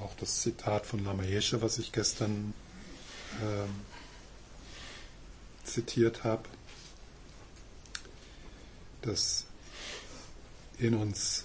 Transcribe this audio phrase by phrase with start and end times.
[0.00, 2.54] auch das Zitat von Lama Yeshe, was ich gestern
[3.42, 3.80] ähm,
[5.64, 6.44] zitiert habe,
[9.02, 9.44] dass
[10.78, 11.44] in uns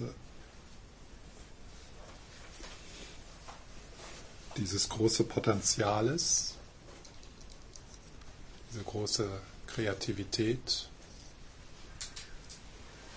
[4.58, 6.56] dieses große Potenzial ist,
[8.72, 9.30] diese große
[9.68, 10.90] Kreativität,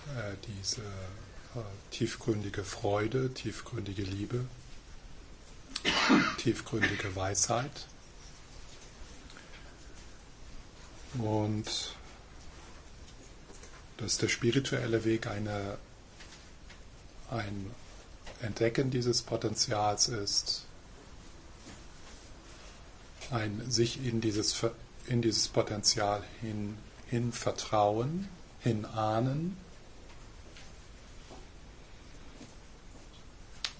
[0.07, 1.59] äh, diese äh,
[1.91, 4.45] tiefgründige Freude, tiefgründige Liebe,
[6.37, 7.87] tiefgründige Weisheit.
[11.17, 11.95] Und
[13.97, 15.77] dass der spirituelle Weg eine,
[17.31, 17.71] ein
[18.41, 20.65] Entdecken dieses Potenzials ist,
[23.31, 24.55] ein sich in dieses,
[25.07, 26.77] in dieses Potenzial hin,
[27.07, 28.29] hin vertrauen,
[28.61, 29.57] hin ahnen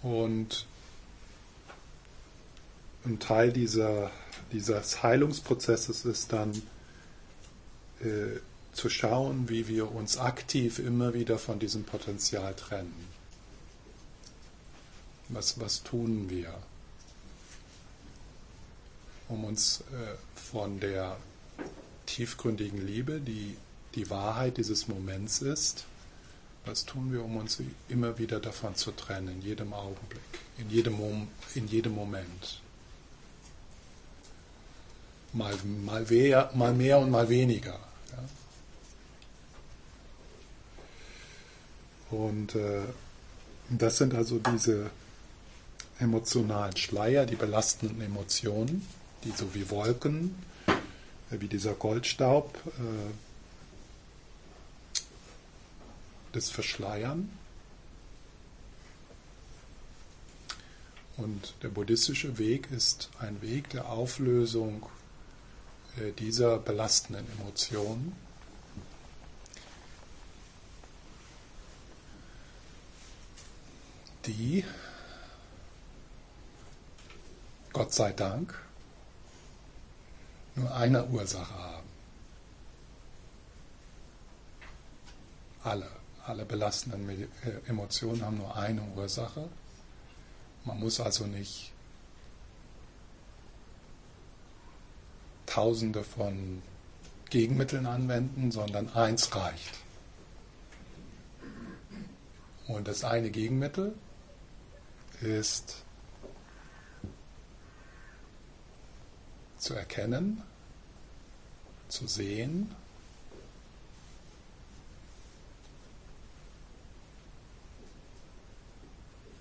[0.02, 0.66] und
[3.06, 4.12] ein Teil dieser,
[4.52, 6.52] dieses Heilungsprozesses ist dann
[8.02, 8.40] äh,
[8.74, 13.08] zu schauen, wie wir uns aktiv immer wieder von diesem Potenzial trennen.
[15.30, 16.54] Was, was tun wir?
[19.30, 21.16] um uns äh, von der
[22.08, 23.56] tiefgründigen Liebe, die
[23.96, 25.86] die Wahrheit dieses Moments ist,
[26.66, 30.22] was tun wir, um uns immer wieder davon zu trennen, in jedem Augenblick,
[30.58, 32.62] in jedem, in jedem Moment.
[35.34, 35.54] Mal,
[35.86, 37.80] mal, mehr, mal mehr und mal weniger.
[38.12, 38.24] Ja.
[42.18, 42.82] Und äh,
[43.70, 44.90] das sind also diese
[46.00, 48.88] emotionalen Schleier, die belastenden Emotionen
[49.24, 50.36] die so wie Wolken,
[50.68, 53.12] äh, wie dieser Goldstaub, äh,
[56.32, 57.30] das Verschleiern.
[61.18, 64.86] Und der buddhistische Weg ist ein Weg der Auflösung
[66.18, 68.16] dieser belastenden Emotionen.
[74.30, 74.64] die,
[77.74, 78.54] Gott sei Dank,
[80.56, 81.90] nur eine Ursache haben.
[85.64, 85.88] Alle,
[86.26, 87.26] alle belastenden äh,
[87.68, 89.50] Emotionen haben nur eine Ursache.
[90.66, 91.72] Man muss also nicht
[95.50, 96.62] Tausende von
[97.32, 99.80] Gegenmitteln anwenden, sondern eins reicht.
[102.68, 103.96] Und das eine Gegenmittel
[105.22, 105.84] ist
[109.58, 110.44] zu erkennen,
[111.88, 112.76] zu sehen.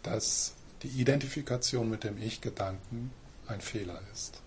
[0.04, 3.10] dass die Identifikation mit dem Ich-Gedanken
[3.46, 4.40] ein Fehler ist.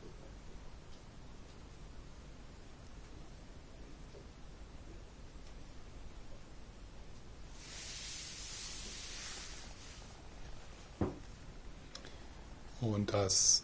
[12.81, 13.63] Und dass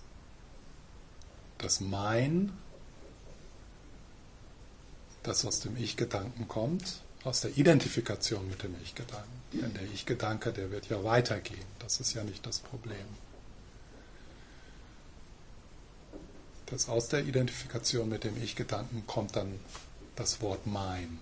[1.58, 2.54] das Mein
[5.28, 9.42] das aus dem Ich-Gedanken kommt, aus der Identifikation mit dem Ich-Gedanken.
[9.52, 11.66] Denn der Ich-Gedanke, der wird ja weitergehen.
[11.80, 13.06] Das ist ja nicht das Problem.
[16.68, 19.60] Das aus der Identifikation mit dem Ich-Gedanken kommt dann
[20.16, 21.20] das Wort mein.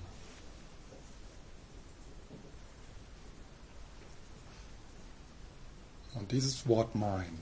[6.14, 7.40] Und dieses Wort mein,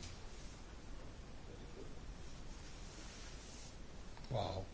[4.34, 4.66] wow,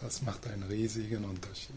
[0.00, 1.74] das macht einen riesigen Unterschied.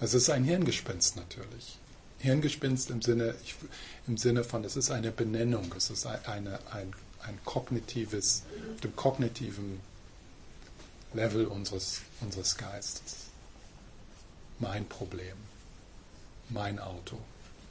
[0.00, 1.78] Es ist ein Hirngespinst natürlich.
[2.18, 3.54] Hirngespinst im Sinne, ich,
[4.06, 8.42] im Sinne von, es ist eine Benennung, es ist eine, ein, ein kognitives,
[8.82, 9.80] dem kognitiven
[11.12, 13.26] Level unseres, unseres Geistes.
[14.58, 15.36] Mein Problem,
[16.48, 17.18] mein Auto,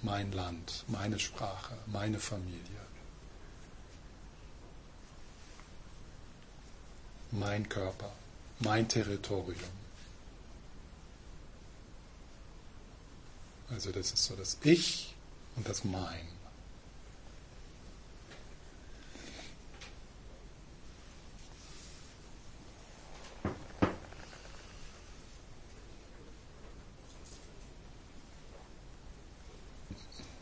[0.01, 2.83] mein Land, meine Sprache, meine Familie.
[7.33, 8.11] Mein Körper
[8.63, 9.59] mein Territorium.
[13.69, 15.15] Also das ist so das Ich
[15.55, 16.27] und das Mein.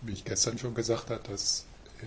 [0.04, 1.66] Wie ich gestern schon gesagt habe, dass,
[2.02, 2.06] äh,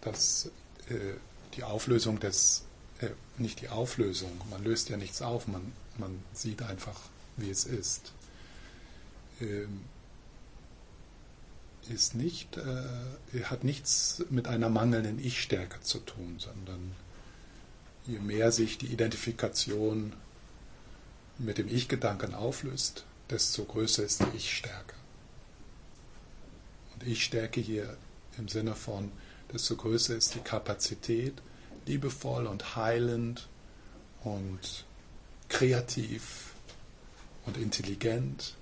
[0.00, 0.46] dass
[0.88, 1.14] äh,
[1.54, 2.64] die Auflösung des
[3.02, 7.00] äh, nicht die Auflösung, man löst ja nichts auf, man, man sieht einfach,
[7.36, 8.12] wie es ist.
[9.40, 9.80] Ähm,
[11.88, 16.92] ist nicht, äh, hat nichts mit einer mangelnden Ich-Stärke zu tun, sondern
[18.06, 20.12] je mehr sich die Identifikation
[21.38, 24.94] mit dem Ich-Gedanken auflöst, desto größer ist die Ich-Stärke.
[26.94, 27.96] Und Ich-Stärke hier
[28.38, 29.10] im Sinne von,
[29.52, 31.34] desto größer ist die Kapazität,
[31.86, 33.48] liebevoll und heilend
[34.24, 34.84] und
[35.48, 36.54] kreativ
[37.46, 38.54] und intelligent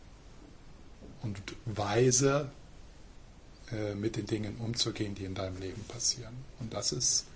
[1.22, 2.50] und weise
[3.72, 6.34] äh, mit den Dingen umzugehen, die in deinem Leben passieren.
[6.58, 7.26] Und das ist,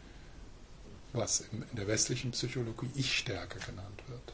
[1.13, 4.33] was in der westlichen Psychologie Ich-Stärke genannt wird.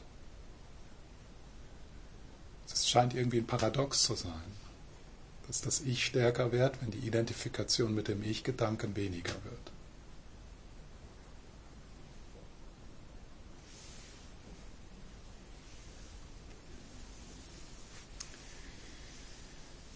[2.73, 4.31] Es scheint irgendwie ein Paradox zu sein,
[5.47, 9.60] dass das Ich stärker wird, wenn die Identifikation mit dem Ich-Gedanken weniger wird.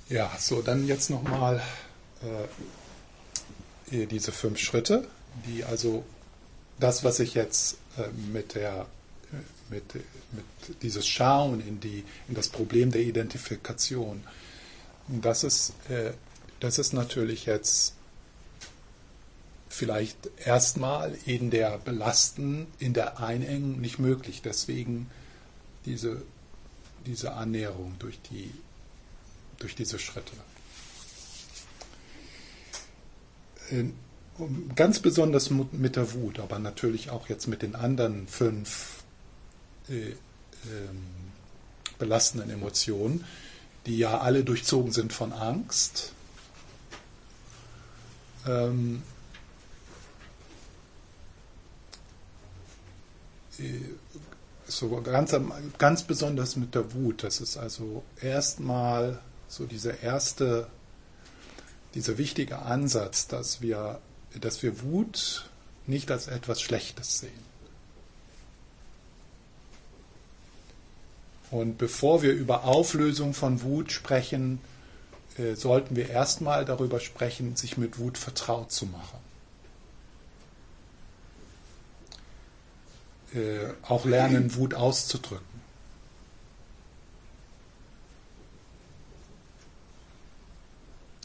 [0.10, 1.64] Ja, so, dann jetzt nochmal
[3.92, 5.08] äh, diese fünf Schritte,
[5.48, 6.04] die also
[6.80, 8.86] das, was ich jetzt äh, mit der
[9.70, 10.46] mit, mit
[10.82, 14.24] dieses Schauen in, die, in das Problem der Identifikation,
[15.08, 16.12] das ist, äh,
[16.60, 17.96] das ist natürlich jetzt
[19.70, 24.42] vielleicht erstmal in der Belasten, in der Einengung nicht möglich.
[24.42, 25.10] Deswegen
[25.86, 26.22] diese,
[27.06, 28.52] diese Annäherung durch, die,
[29.66, 30.32] durch diese Schritte.
[34.76, 39.04] Ganz besonders mit der Wut, aber natürlich auch jetzt mit den anderen fünf
[39.90, 41.04] äh, ähm,
[41.98, 43.26] belastenden Emotionen,
[43.88, 46.12] die ja alle durchzogen sind von Angst.
[48.46, 49.02] Ähm,
[53.58, 53.80] äh,
[54.68, 55.36] so ganz,
[55.80, 57.24] ganz besonders mit der Wut.
[57.24, 60.68] Das ist also erstmal so dieser erste
[61.96, 64.00] dieser wichtige Ansatz, dass wir,
[64.40, 65.50] dass wir Wut
[65.88, 67.56] nicht als etwas Schlechtes sehen.
[71.52, 74.60] Und bevor wir über Auflösung von Wut sprechen,
[75.38, 79.20] äh, sollten wir erstmal darüber sprechen, sich mit Wut vertraut zu machen.
[83.34, 85.55] Äh, auch lernen, Wut auszudrücken.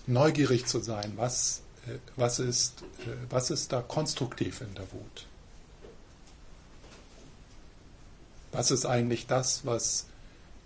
[0.06, 5.26] Neugierig zu sein, was, äh, was, ist, äh, was ist da konstruktiv in der Wut?
[8.52, 10.06] Was ist eigentlich das, was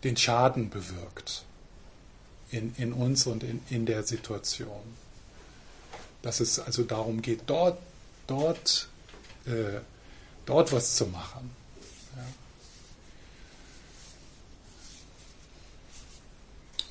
[0.05, 1.45] den Schaden bewirkt
[2.51, 4.83] in, in uns und in, in der Situation?
[6.23, 7.79] Dass es also darum geht, dort,
[8.27, 8.89] dort,
[9.45, 9.81] äh,
[10.47, 11.51] dort was zu machen.
[12.17, 12.23] Ja.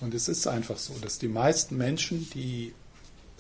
[0.04, 2.74] Und es ist einfach so, dass die meisten Menschen, die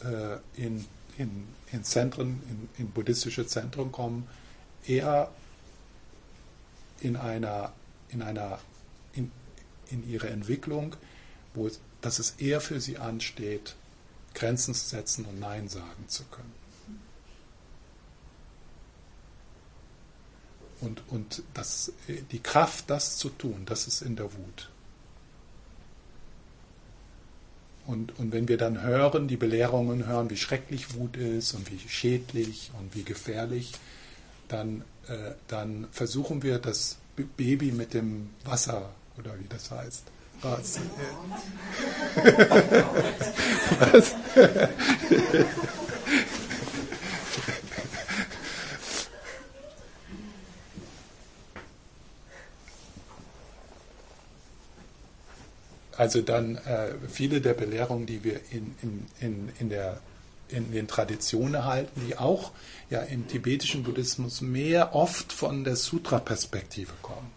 [0.02, 0.86] äh, in,
[1.18, 4.30] in, in Zentren, in, in buddhistische Zentren kommen,
[4.88, 5.30] eher
[7.02, 7.74] in einer,
[8.08, 8.60] in einer,
[9.12, 9.30] in,
[9.90, 10.96] in ihrer Entwicklung,
[11.54, 13.76] wo es, dass es eher für sie ansteht,
[14.34, 16.54] Grenzen zu setzen und Nein sagen zu können.
[20.80, 21.92] Und, und das,
[22.32, 24.70] die Kraft, das zu tun, das ist in der Wut.
[27.86, 31.80] Und, und wenn wir dann hören, die Belehrungen hören, wie schrecklich Wut ist und wie
[31.88, 33.74] schädlich und wie gefährlich,
[34.48, 36.98] dann, äh, dann versuchen wir das
[37.38, 40.04] Baby mit dem Wasser, oder wie das heißt,
[40.42, 40.80] was?
[43.92, 44.16] was?
[56.04, 60.02] Also dann äh, viele der Belehrungen, die wir in, in, in, in, der,
[60.50, 62.52] in den Traditionen erhalten, die auch
[62.90, 67.32] ja, im tibetischen Buddhismus mehr oft von der Sutra-Perspektive kommen.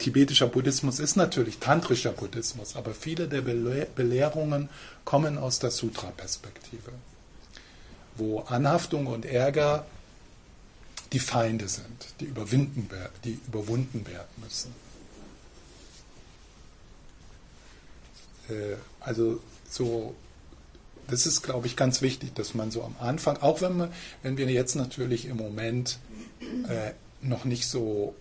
[0.00, 4.68] Tibetischer Buddhismus ist natürlich tantrischer Buddhismus, aber viele der Belehrungen
[5.04, 6.90] kommen aus der Sutra-Perspektive,
[8.16, 9.86] wo Anhaftung und Ärger
[11.12, 12.88] die Feinde sind, die, überwinden,
[13.22, 14.83] die überwunden werden müssen.
[19.00, 20.14] Also so,
[21.08, 24.36] das ist, glaube ich, ganz wichtig, dass man so am Anfang, auch wenn wir, wenn
[24.36, 25.98] wir jetzt natürlich im Moment
[26.68, 28.14] äh, noch nicht so,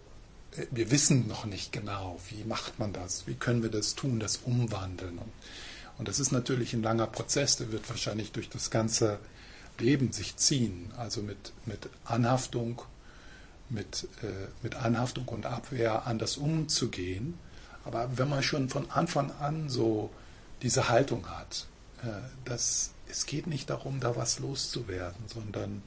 [0.57, 4.19] äh, wir wissen noch nicht genau, wie macht man das, wie können wir das tun,
[4.19, 5.17] das umwandeln.
[5.17, 5.31] Und,
[5.97, 9.19] und das ist natürlich ein langer Prozess, der wird wahrscheinlich durch das ganze
[9.79, 12.81] Leben sich ziehen, also mit, mit Anhaftung,
[13.69, 17.35] mit, äh, mit Anhaftung und Abwehr anders umzugehen
[17.85, 20.09] aber wenn man schon von Anfang an so
[20.61, 21.67] diese Haltung hat,
[22.03, 22.07] äh,
[22.45, 25.83] dass es geht nicht darum, da was loszuwerden, sondern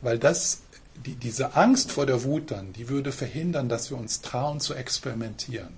[0.00, 0.62] weil das,
[1.06, 4.74] die, diese Angst vor der Wut dann, die würde verhindern, dass wir uns trauen zu
[4.74, 5.76] experimentieren.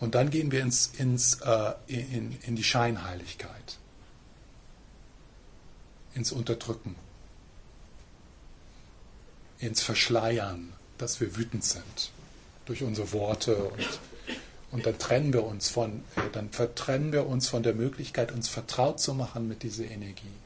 [0.00, 3.78] Und dann gehen wir ins, ins, äh, in, in die Scheinheiligkeit,
[6.14, 6.94] ins Unterdrücken,
[9.58, 12.12] ins Verschleiern, dass wir wütend sind
[12.68, 14.00] durch unsere Worte und,
[14.70, 18.48] und dann trennen wir uns von, äh, dann vertrennen wir uns von der Möglichkeit, uns
[18.48, 20.36] vertraut zu machen mit dieser Energie,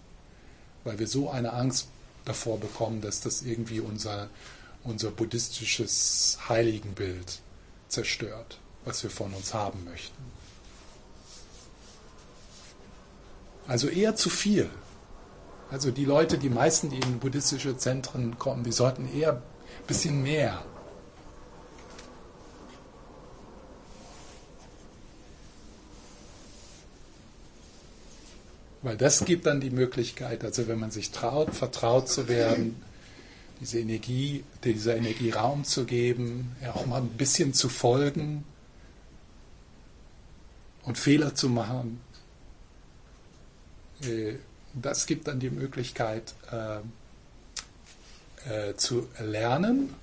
[0.84, 1.88] weil wir so eine Angst
[2.24, 4.30] davor bekommen, dass das irgendwie unser,
[4.84, 7.40] unser buddhistisches Heiligenbild
[7.88, 10.22] zerstört was wir von uns haben möchten.
[13.66, 14.68] Also eher zu viel.
[15.70, 20.22] Also die Leute, die meisten, die in buddhistische Zentren kommen, die sollten eher ein bisschen
[20.22, 20.64] mehr.
[28.82, 32.82] Weil das gibt dann die Möglichkeit, also wenn man sich traut, vertraut zu werden,
[33.60, 38.44] diese Energie, dieser Energie Raum zu geben, ja auch mal ein bisschen zu folgen,
[40.82, 42.00] und Fehler zu machen.
[44.02, 44.34] Äh,
[44.74, 46.78] das gibt dann die Möglichkeit äh,
[48.70, 49.94] äh, zu lernen,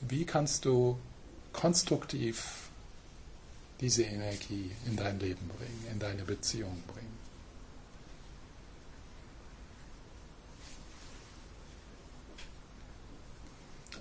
[0.00, 0.98] wie kannst du
[1.52, 2.68] konstruktiv
[3.80, 7.13] diese Energie in dein Leben bringen, in deine Beziehung bringen.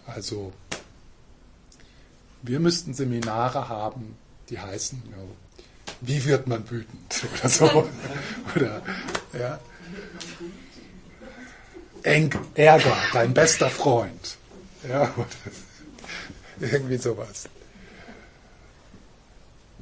[0.06, 0.54] Also
[2.42, 4.18] wir müssten Seminare haben,
[4.50, 5.02] die heißen
[6.06, 7.90] wie wird man wütend oder so.
[8.56, 8.82] oder,
[9.38, 9.60] ja.
[12.04, 14.38] Eng, Ärger, dein bester Freund.
[14.88, 15.14] Ja,
[16.60, 17.46] irgendwie sowas.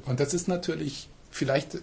[0.04, 1.78] Und das ist natürlich vielleicht,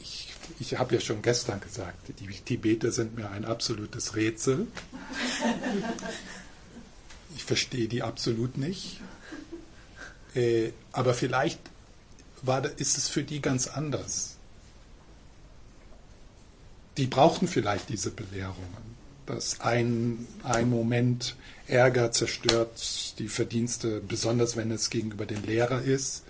[0.00, 4.68] ich, ich habe ja schon gestern gesagt, die Tibeter sind mir ein absolutes Rätsel.
[7.36, 9.00] Ich verstehe die absolut nicht.
[10.34, 11.58] Äh, aber vielleicht
[12.42, 14.36] war, ist es für die ganz anders.
[16.96, 24.70] Die brauchten vielleicht diese Belehrungen, dass ein, ein Moment Ärger zerstört die Verdienste, besonders wenn
[24.70, 26.24] es gegenüber dem Lehrer ist,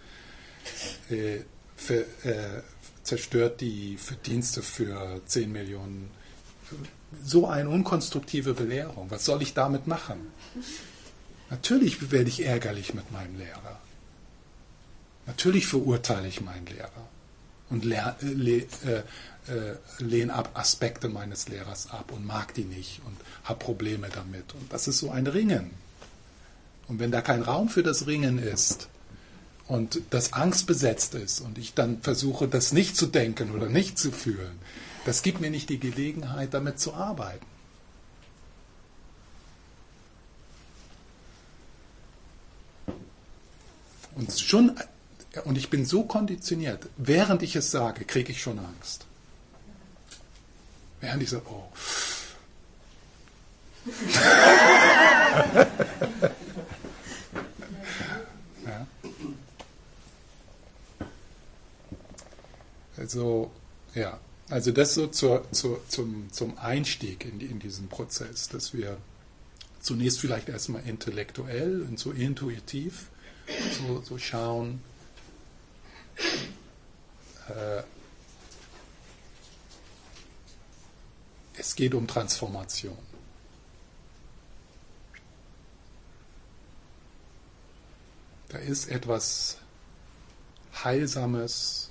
[1.10, 1.38] äh,
[1.76, 2.62] für, äh,
[3.02, 6.10] zerstört die Verdienste für 10 Millionen.
[7.24, 9.10] So eine unkonstruktive Belehrung.
[9.10, 10.18] Was soll ich damit machen?
[11.50, 13.80] Natürlich werde ich ärgerlich mit meinem Lehrer.
[15.26, 17.08] Natürlich verurteile ich meinen Lehrer
[17.70, 19.02] und le le äh,
[19.48, 24.54] äh, lehne ab Aspekte meines Lehrers ab und mag die nicht und habe Probleme damit.
[24.54, 25.70] Und das ist so ein Ringen.
[26.88, 28.88] Und wenn da kein Raum für das Ringen ist
[29.66, 33.98] und das Angst besetzt ist und ich dann versuche, das nicht zu denken oder nicht
[33.98, 34.58] zu fühlen,
[35.08, 37.46] das gibt mir nicht die Gelegenheit, damit zu arbeiten.
[44.16, 44.78] Und schon
[45.44, 49.06] und ich bin so konditioniert, während ich es sage, kriege ich schon Angst.
[51.00, 51.72] Während ich sage, oh.
[58.66, 58.86] ja.
[62.98, 63.50] Also,
[63.94, 68.96] ja, also das so zur, zur, zum, zum Einstieg in, in diesen Prozess, dass wir
[69.80, 73.08] zunächst vielleicht erstmal intellektuell und so intuitiv
[73.78, 74.82] so, so schauen,
[77.48, 77.82] äh,
[81.56, 82.96] es geht um Transformation.
[88.48, 89.58] Da ist etwas
[90.84, 91.90] Heilsames,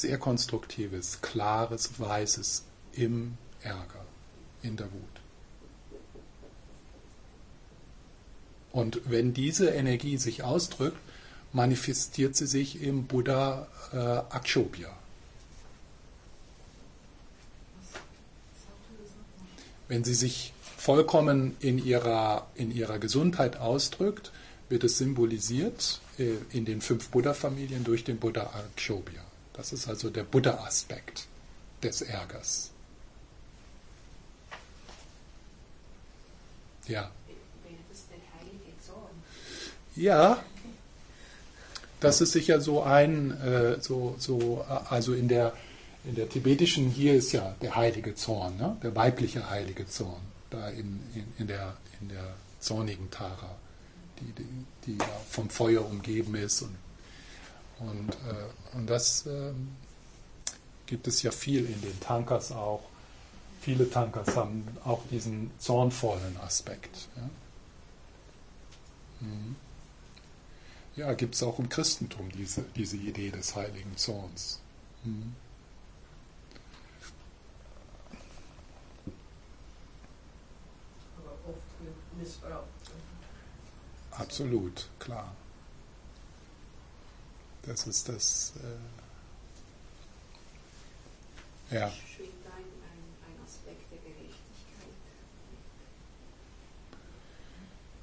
[0.00, 4.04] sehr Konstruktives, Klares, Weißes im Ärger,
[4.62, 5.02] in der Wut.
[8.70, 10.98] Und wenn diese Energie sich ausdrückt,
[11.52, 14.90] manifestiert sie sich im Buddha äh, Akshobhya.
[19.88, 24.32] Wenn sie sich vollkommen in ihrer, in ihrer Gesundheit ausdrückt,
[24.68, 29.27] wird es symbolisiert äh, in den fünf Buddha-Familien durch den Buddha Akshobhya.
[29.58, 31.26] Das ist also der Buddha-Aspekt
[31.82, 32.70] des Ärgers.
[36.86, 37.10] Ja.
[39.96, 40.44] Ja,
[41.98, 45.52] das ist sicher so ein, äh, so, so, also in der,
[46.04, 48.76] in der tibetischen, hier ist ja der heilige Zorn, ne?
[48.80, 53.56] der weibliche heilige Zorn, da in, in, in, der, in der zornigen Tara,
[54.20, 54.98] die, die, die
[55.28, 56.62] vom Feuer umgeben ist.
[56.62, 56.76] Und,
[57.80, 59.52] Und, äh, und das äh,
[60.86, 62.82] gibt es ja viel in den Tankers auch.
[63.60, 67.08] Viele Tankers haben auch diesen zornvollen Aspekt.
[67.16, 67.30] Ja,
[69.20, 69.56] mhm.
[70.96, 74.60] ja gibt es auch im Christentum diese, diese Idee des heiligen Zorns.
[75.04, 75.34] Mhm.
[81.16, 82.64] Aber oft missbraucht.
[84.12, 85.32] Absolut, klar.
[87.68, 88.54] Das ist das.
[91.70, 91.92] Äh, ja.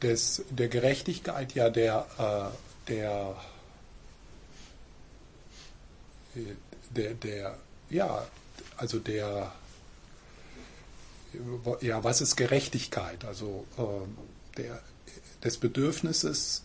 [0.04, 3.36] Des, der Gerechtigkeit, ja, der, äh, der,
[6.92, 7.58] der, der,
[7.90, 8.28] ja,
[8.78, 9.52] also der,
[11.82, 13.26] ja, was ist Gerechtigkeit?
[13.26, 14.80] Also äh, der,
[15.44, 16.62] des Bedürfnisses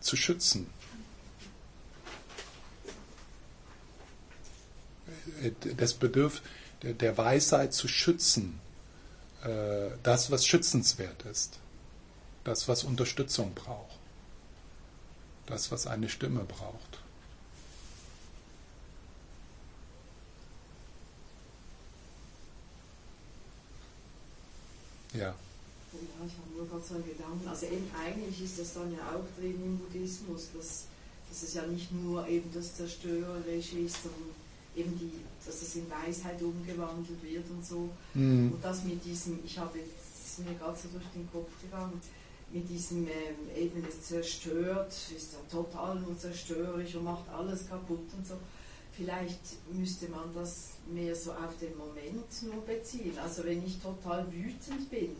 [0.00, 0.66] zu schützen.
[5.76, 6.42] Das Bedürf
[6.82, 8.60] der Weisheit zu schützen,
[9.42, 11.58] äh, das, was schützenswert ist,
[12.44, 13.98] das, was Unterstützung braucht,
[15.46, 17.00] das, was eine Stimme braucht.
[25.14, 25.20] Ja.
[25.92, 27.46] Ja, ich habe nur gerade so einen Gedanken.
[27.46, 30.86] Also eben eigentlich ist das dann ja auch drin im Buddhismus, dass,
[31.28, 34.43] dass es ja nicht nur eben das Zerstörerische ist, sondern
[34.76, 35.12] eben die,
[35.44, 37.88] dass es in Weisheit umgewandelt wird und so.
[38.14, 38.52] Mhm.
[38.52, 42.00] Und das mit diesem, ich habe jetzt mir gerade so durch den Kopf gegangen,
[42.52, 48.06] mit diesem ähm, eben es zerstört, ist ja total nur zerstörerisch und macht alles kaputt
[48.16, 48.34] und so.
[48.96, 49.40] Vielleicht
[49.72, 53.18] müsste man das mehr so auf den Moment nur beziehen.
[53.18, 55.16] Also wenn ich total wütend bin,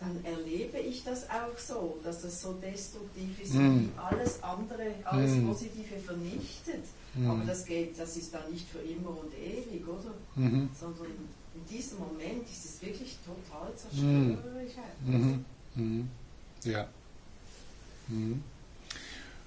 [0.00, 3.58] dann erlebe ich das auch so, dass das so destruktiv ist mm.
[3.58, 5.46] und alles andere, alles mm.
[5.46, 6.84] Positive vernichtet.
[7.14, 7.30] Mm.
[7.30, 10.14] Aber das geht, das ist dann nicht für immer und ewig, oder?
[10.38, 10.68] -hmm.
[10.78, 11.06] Sondern
[11.54, 14.72] in diesem Moment ist es wirklich total zerstörerisch.
[15.06, 15.38] -hmm.
[15.76, 16.04] -hmm.
[16.64, 16.88] Ja.
[18.08, 18.42] Mhm.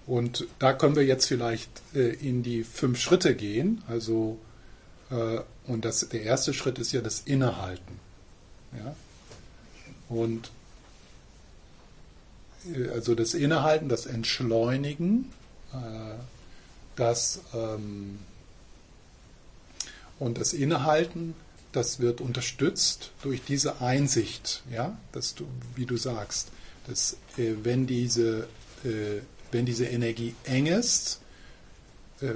[0.05, 3.81] Und da können wir jetzt vielleicht äh, in die fünf Schritte gehen.
[3.87, 4.37] Also,
[5.09, 7.99] äh, und das, der erste Schritt ist ja das Innehalten.
[8.77, 8.95] Ja?
[10.09, 10.51] Und
[12.73, 15.31] äh, also das Innehalten, das Entschleunigen,
[15.73, 15.77] äh,
[16.95, 18.19] das ähm,
[20.19, 21.33] und das Innehalten,
[21.71, 26.49] das wird unterstützt durch diese Einsicht, ja, dass du, wie du sagst,
[26.87, 28.47] dass äh, wenn diese
[29.53, 31.21] wenn diese Energie eng ist,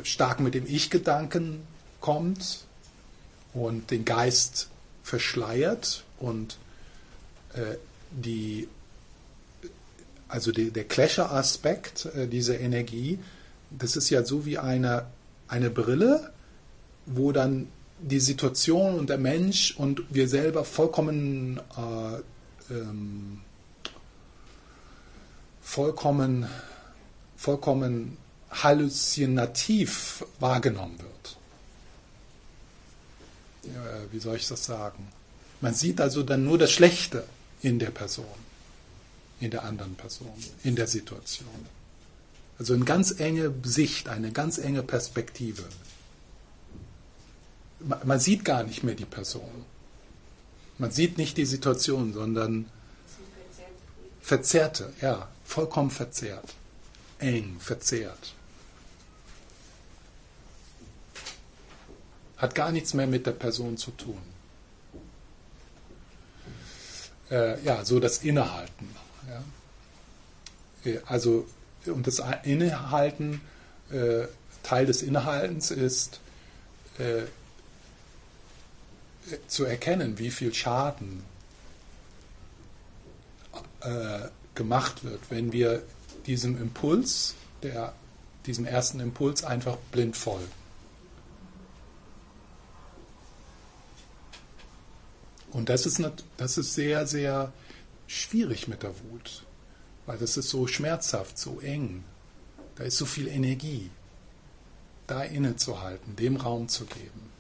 [0.04, 1.68] stark mit dem Ich-Gedanken
[2.00, 2.64] kommt
[3.54, 4.70] und den Geist
[5.04, 6.58] verschleiert und
[8.12, 8.68] die,
[10.28, 13.20] also die, der Clasher-Aspekt äh, dieser Energie,
[13.70, 15.06] das ist ja so wie eine,
[15.48, 16.32] eine Brille,
[17.06, 17.68] wo dann
[18.00, 23.42] die Situation und der Mensch und wir selber vollkommen äh, ähm,
[25.62, 26.48] vollkommen
[27.36, 28.18] vollkommen
[28.50, 31.38] halluzinativ wahrgenommen wird.
[33.64, 35.08] Ja, wie soll ich das sagen?
[35.62, 37.26] Man sieht also dann nur das Schlechte
[37.62, 38.26] in der Person,
[39.40, 41.68] in der anderen Person, in der Situation.
[42.60, 45.64] Also eine ganz enge Sicht, eine ganz enge Perspektive.
[48.04, 49.66] Man sieht gar nicht mehr die Person.
[50.80, 52.66] Man sieht nicht die Situation, sondern
[54.22, 56.54] verzerrte, ja, vollkommen verzerrt,
[57.20, 58.34] eng, verzerrt.
[62.38, 64.37] Hat gar nichts mehr mit der Person zu tun
[67.32, 68.90] äh, ja, so das Innehalten.
[69.30, 70.92] Ja.
[70.92, 71.48] Äh, also,
[71.86, 73.42] und das Innehalten,
[73.92, 74.26] äh,
[74.64, 76.20] Teil des Innehaltens ist,
[76.98, 77.24] äh,
[79.48, 81.24] zu erkennen, wie viel Schaden
[83.82, 85.84] äh, gemacht wird, wenn wir
[86.26, 87.94] diesem Impuls, der,
[88.46, 90.52] diesem ersten Impuls einfach blind folgen.
[95.52, 96.02] Und das ist,
[96.38, 97.54] das ist sehr, sehr
[98.08, 99.44] schwierig mit der Wut,
[100.06, 102.04] weil das ist so schmerzhaft, so eng.
[102.76, 103.90] Da ist so viel Energie.
[105.08, 107.32] Da innezuhalten, dem Raum zu geben.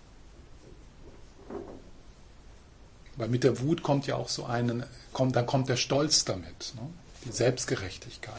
[3.17, 6.73] Weil mit der Wut kommt ja auch so einen, kommt, dann kommt der Stolz damit,
[6.75, 6.87] ne?
[7.25, 8.35] die Selbstgerechtigkeit,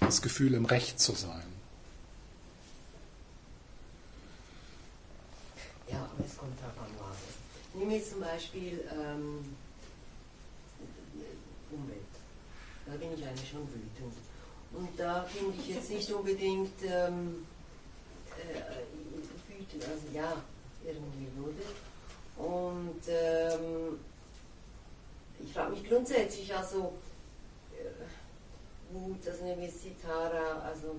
[0.00, 1.42] das Gefühl im Recht zu sein.
[5.90, 6.45] Ja, aber es kommt
[7.76, 9.44] Nehmen wir zum Beispiel ähm,
[11.70, 12.00] Umwelt.
[12.86, 14.14] Da bin ich eigentlich schon wütend.
[14.72, 17.46] Und da finde ich jetzt nicht unbedingt ähm,
[18.38, 20.32] äh, wütend, also ja,
[20.84, 21.62] irgendwie wurde.
[22.36, 24.00] Und ähm,
[25.44, 26.94] ich frage mich grundsätzlich, also
[27.74, 30.96] äh, Wut, also eine Sitara, also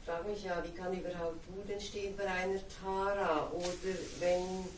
[0.00, 4.68] ich frage mich ja, wie kann überhaupt Wut entstehen bei einer Tara oder wenn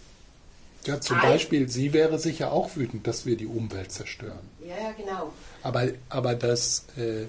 [0.85, 4.41] Ja, zum Ein- Beispiel, sie wäre sicher auch wütend, dass wir die Umwelt zerstören.
[4.61, 5.33] ja, ja, genau.
[5.63, 7.27] Aber, aber das, äh,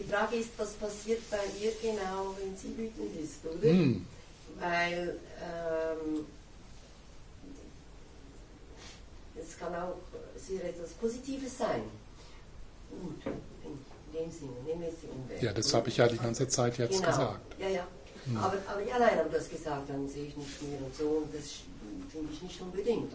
[0.00, 3.68] die Frage ist, was passiert bei ihr genau, wenn sie wütend ist, oder?
[3.70, 4.06] hm,
[4.58, 6.24] Weil ähm,
[9.38, 9.96] es kann auch
[10.38, 11.82] sehr etwas Positives sein.
[12.90, 13.20] Gut,
[13.64, 15.42] in dem Sinne, nehmen wir jetzt die Umwelt.
[15.42, 17.06] ja, das habe ich ja die ganze Zeit jetzt genau.
[17.08, 17.60] gesagt.
[17.60, 17.86] Ja, ja.
[18.34, 21.08] Aber, aber ja, nein, aber du hast gesagt, dann sehe ich nicht mehr und so,
[21.24, 21.60] und das
[22.10, 23.12] finde ich nicht unbedingt.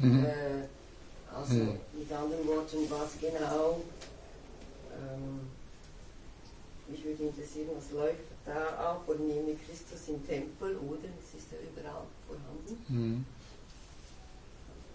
[0.00, 0.24] Mhm.
[0.24, 0.66] Äh,
[1.32, 1.78] also Mhm.
[1.92, 3.80] mit anderen Worten, was genau,
[4.92, 5.40] ähm,
[6.88, 11.08] mich würde interessieren, was läuft da ab und nehme Christus im Tempel, oder?
[11.22, 12.84] Es ist ja überall vorhanden.
[12.88, 13.24] Mhm.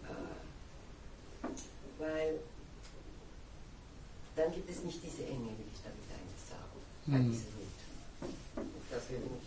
[0.04, 1.48] Äh,
[1.98, 2.40] weil
[4.36, 6.78] dann gibt es nicht diese Enge, will ich damit eigentlich sagen.
[7.08, 7.32] Bei Mhm.
[7.32, 7.80] dieser Wut.
[8.58, 9.45] Und das würde mich.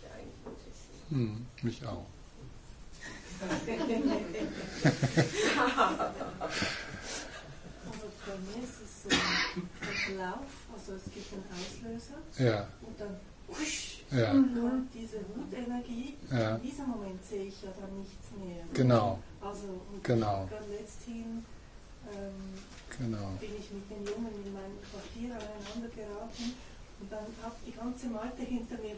[1.09, 2.05] Hm, mich auch.
[7.85, 9.69] Also bei mir ist es so ein
[10.05, 10.45] Verlauf,
[10.75, 13.15] also es gibt einen Auslöser Ja, und dann
[13.47, 16.15] husch, ja, kommt diese Wutenergie.
[16.31, 16.55] Ja.
[16.57, 18.63] In diesem Moment sehe ich ja dann nichts mehr.
[18.73, 20.45] genau, Also und Genau.
[20.49, 21.43] gerade letzthin
[22.13, 22.53] ähm,
[22.97, 23.31] genau.
[23.39, 26.53] bin ich mit den Jungen in meinem Quartier aneinander geraten
[26.99, 28.95] und dann hat die ganze Malte hinter mir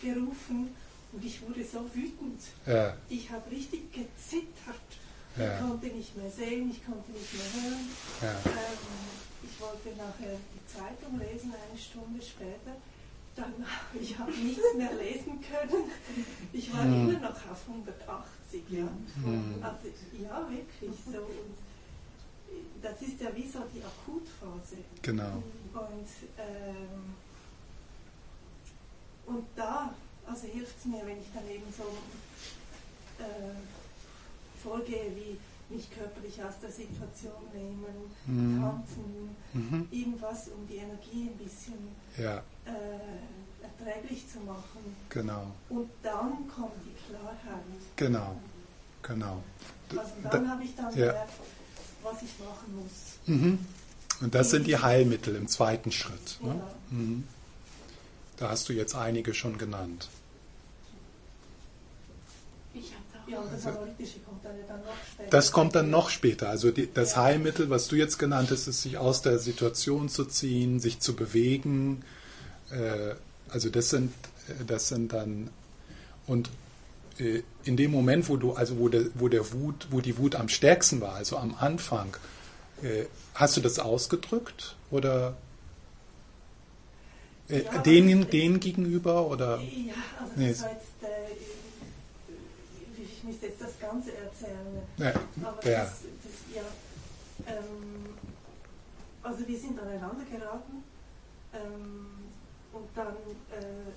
[0.00, 0.74] hergerufen
[1.16, 2.40] und ich wurde so wütend.
[2.66, 4.90] Ja, Ich habe richtig gezittert.
[5.34, 5.58] Ich Ja.
[5.58, 7.88] konnte nicht mehr sehen, ich konnte nicht mehr hören.
[8.22, 8.78] ja, Ähm,
[9.42, 12.76] ich wollte nachher die Zeitung lesen, eine Stunde später.
[13.34, 13.52] Dann
[14.00, 15.90] ich habe nichts mehr lesen können.
[16.52, 17.08] Ich war Hm.
[17.10, 18.62] immer noch auf 180.
[18.70, 18.88] Ja,
[19.24, 19.54] Hm.
[19.62, 19.88] also,
[20.22, 21.18] ja wirklich so.
[21.18, 21.56] Und
[22.82, 24.76] das ist ja wie so die Akutphase.
[25.02, 25.42] genau.
[25.74, 27.14] Und, ähm,
[29.26, 29.92] und da,
[30.28, 31.84] also hilft es mir, wenn ich dann eben so
[33.22, 33.54] äh,
[34.62, 35.38] vorgehe, wie
[35.74, 38.60] mich körperlich aus der Situation nehmen, Mhm.
[38.60, 39.88] tanzen, Mhm.
[39.90, 41.74] irgendwas, um die Energie ein bisschen
[42.16, 44.96] Ja, äh, erträglich zu machen.
[45.08, 47.62] genau, Und dann kommt die Klarheit.
[47.96, 48.36] genau,
[49.02, 49.42] genau.
[49.90, 51.06] Also Da- dann habe ich dann ja.
[51.08, 51.32] gemerkt,
[52.02, 53.18] was ich machen muss.
[53.26, 53.58] Mhm.
[54.20, 56.38] Und das sind die Heilmittel im zweiten Schritt.
[56.42, 56.62] Ne?
[56.90, 57.22] Genau.
[58.36, 60.08] Da hast du jetzt einige schon genannt.
[63.26, 65.30] Das Also- kommt dann, noch später.
[65.30, 66.48] Das kommt dann noch später.
[66.48, 67.16] Also die, das.
[67.16, 71.16] Heilmittel, was du jetzt genannt hast, ist sich aus der Situation zu ziehen, sich zu
[71.16, 72.02] bewegen.
[72.70, 73.14] Äh,
[73.48, 74.12] also das sind,
[74.48, 75.50] äh, das sind dann
[76.26, 76.50] und
[77.18, 80.34] äh, in dem Moment, wo du, also wo der, wo der Wut, wo die Wut
[80.36, 82.16] am stärksten war, also am Anfang,
[82.82, 85.36] äh, hast du das ausgedrückt oder
[87.48, 89.58] äh, Ja, denen, denen gegenüber oder?
[89.60, 90.48] Ja, also Nee.
[90.50, 91.32] das war jetzt, äh,
[93.02, 94.82] ich müsste jetzt das Ganze erzählen.
[94.98, 95.84] Ja, Aber ja.
[95.84, 96.62] das, das, ja,
[97.52, 98.06] ähm,
[99.22, 100.82] also wir sind aneinander geraten
[101.54, 102.06] ähm,
[102.72, 103.14] und dann
[103.52, 103.92] äh,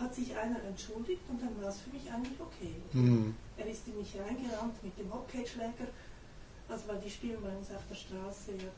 [0.00, 2.74] hat sich einer entschuldigt und dann war es für mich eigentlich okay.
[2.92, 5.88] Hm, Er ist in mich reingerannt mit dem Hockeyschläger,
[6.68, 8.72] also weil die spielen bei uns auf der Straße, er hat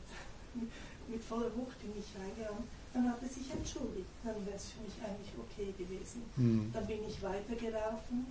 [1.09, 2.67] mit voller Wucht in mich reingerannt.
[2.93, 6.23] Dann hat er sich entschuldigt, dann wäre es für mich eigentlich okay gewesen.
[6.35, 8.27] hm, Dann bin ich weitergelaufen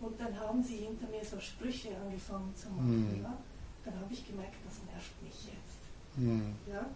[0.00, 3.14] und dann haben sie hinter mir so Sprüche angefangen zu machen.
[3.18, 3.22] Mhm.
[3.22, 3.36] Ja?
[3.84, 5.78] Dann habe ich gemerkt, das nervt mich jetzt.
[6.16, 6.86] hm, Ja?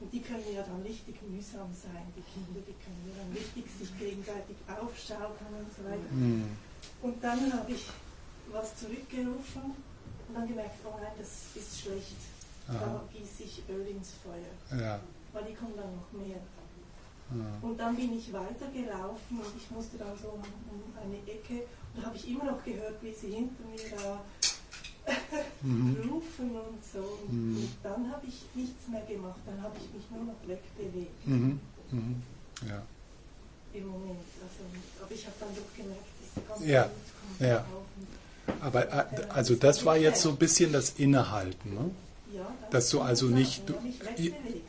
[0.00, 3.64] Und die können ja dann richtig mühsam sein, die Kinder, die können ja dann richtig
[3.78, 6.10] sich gegenseitig aufschaukeln und so weiter.
[6.10, 6.48] hm,
[7.02, 7.84] Und dann habe ich
[8.52, 9.62] was zurückgerufen
[10.28, 12.16] und dann gemerkt, oh nein, das ist schlecht.
[12.66, 15.00] Da gieße ich Öl ins Feuer, ja,
[15.36, 16.40] weil die kommen dann noch mehr.
[17.30, 21.66] ah, Und dann bin ich weitergelaufen und ich musste dann so um, um eine Ecke
[21.94, 24.20] und habe ich immer noch gehört, wie sie hinter mir da
[25.62, 26.98] mhm, rufen und so.
[26.98, 27.56] Und, Mhm.
[27.58, 31.60] und dann habe ich nichts mehr gemacht, dann habe ich mich nur noch wegbewegt mhm,
[31.90, 32.22] mhm,
[32.66, 32.82] ja.
[33.74, 34.24] im Moment.
[34.42, 34.64] Also,
[35.02, 36.90] aber ich habe dann doch gemerkt, diese ganze Ja, Wut
[37.38, 37.58] kommt ja.
[37.60, 37.66] auf.
[37.98, 41.90] Und, Aber äh, also das war jetzt so ein bisschen das Innehalten, ne?
[42.32, 43.62] Ja, das dass du also ich nicht,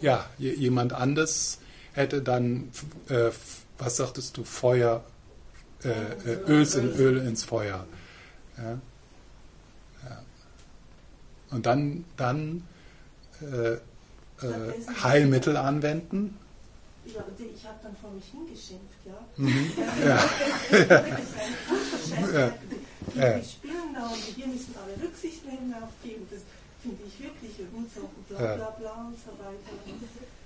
[0.02, 1.60] ja, ja, jemand anders
[1.94, 2.72] hätte dann,
[3.10, 3.32] äh,
[3.78, 5.04] was sagtest du, Feuer,
[5.84, 7.86] äh, äh, Öls in, Öl ins Feuer.
[8.58, 8.80] Ja?
[10.04, 10.24] Ja.
[11.52, 12.64] Und dann, dann
[13.42, 13.80] äh, äh,
[15.04, 16.38] Heilmittel anwenden.
[17.06, 19.20] ja, ich habe dann vor mich hingeschimpft, ja.
[19.38, 19.72] Mhm.
[20.06, 20.30] Ja.
[22.08, 23.38] Die, Ja.
[23.40, 26.42] die spielen da und wir müssen alle Rücksicht nehmen auf die und das
[26.88, 29.74] finde ich wirklich und so bla bla bla und so weiter.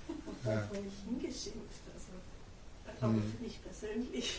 [0.08, 0.62] Und dann Ja.
[0.66, 1.82] vor mich hingeschimpft.
[1.94, 2.12] Also,
[3.00, 3.32] aber Mhm.
[3.32, 4.38] für mich persönlich.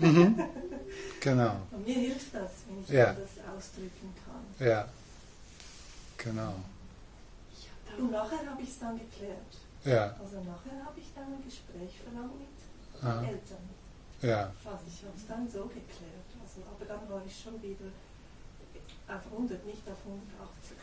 [0.00, 0.44] Mhm.
[1.20, 1.56] Genau.
[1.70, 3.12] Und mir hilft das, wenn ich Ja.
[3.14, 4.66] das ausdrücken kann.
[4.66, 4.88] Ja.
[6.18, 6.54] Genau.
[7.98, 9.52] Und nachher habe ich es dann geklärt.
[9.84, 10.16] Ja.
[10.20, 13.22] Also nachher habe ich dann ein Gespräch verlangt mit Aha.
[13.22, 13.64] Eltern.
[14.22, 14.52] Ja.
[14.64, 16.28] Also ich habe es dann so geklärt.
[16.42, 17.86] Also, aber dann war ich schon wieder
[19.08, 20.76] auf 100, nicht auf 180.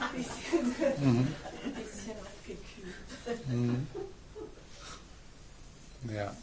[0.00, 1.28] ein bisschen, Mhm.
[1.64, 3.46] ein bisschen abgekühlt.
[3.48, 3.86] Mhm.
[6.12, 6.34] Ja.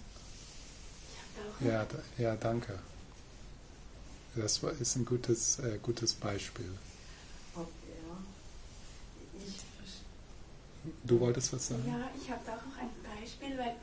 [1.59, 1.85] Ja,
[2.17, 2.77] ja, danke.
[4.35, 6.69] Das war- ist ein gutes, äh, gutes Beispiel.
[11.03, 11.83] Du wolltest was sagen?
[11.87, 13.75] Ja, ich habe da auch noch ein Beispiel, weil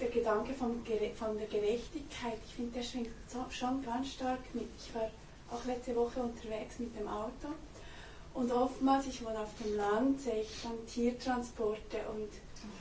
[0.00, 0.82] der Gedanke von,
[1.14, 3.10] von der Gerechtigkeit, ich finde, der schwingt
[3.50, 4.68] schon ganz stark mit.
[4.78, 5.10] Ich war
[5.50, 7.48] auch letzte Woche unterwegs mit dem Auto
[8.34, 12.28] und oftmals, ich wohne auf dem Land, sehe ich dann Tiertransporte und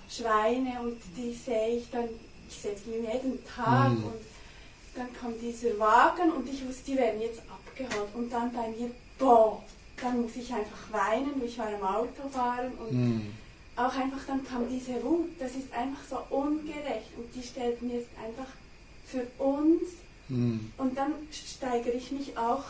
[0.09, 2.09] Schweine und die sehe ich dann,
[2.47, 4.03] ich sehe die jeden Tag Mhm.
[4.05, 4.21] und
[4.95, 8.91] dann kommt dieser Wagen und ich wusste, die werden jetzt abgeholt und dann bei mir,
[9.17, 9.63] boah,
[10.01, 13.33] dann muss ich einfach weinen, ich war am Autofahren und Mhm.
[13.75, 17.95] Auch einfach dann kam diese Wut, das ist einfach so ungerecht und die stellt mir
[17.97, 18.47] jetzt einfach
[19.05, 19.81] für uns
[20.27, 20.71] Mhm.
[20.77, 22.63] und dann steigere ich mich auch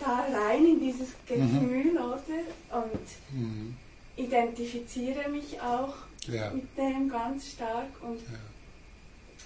[0.00, 2.80] da rein in dieses Gefühl, oder?
[2.82, 3.76] Und Mhm.
[4.16, 5.94] identifiziere mich auch
[6.26, 6.50] Ja.
[6.50, 8.20] mit dem ganz stark und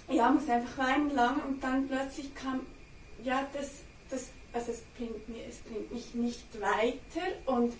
[0.07, 0.15] Ja.
[0.15, 2.61] ja, muss einfach weinen lange und dann plötzlich kam,
[3.23, 3.69] ja, das,
[4.09, 7.73] das, also es bringt, mir, es bringt mich nicht weiter und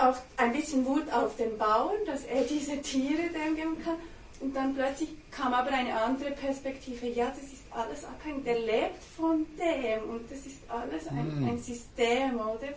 [0.00, 3.96] auch ein bisschen Wut auf den Bauern, dass er diese Tiere dem geben kann.
[4.40, 7.06] Und dann plötzlich kam aber eine andere Perspektive.
[7.08, 8.44] Ja, das ist alles abhängig.
[8.44, 11.48] Der lebt von dem und das ist alles ein, Mhm.
[11.48, 12.68] ein System, oder?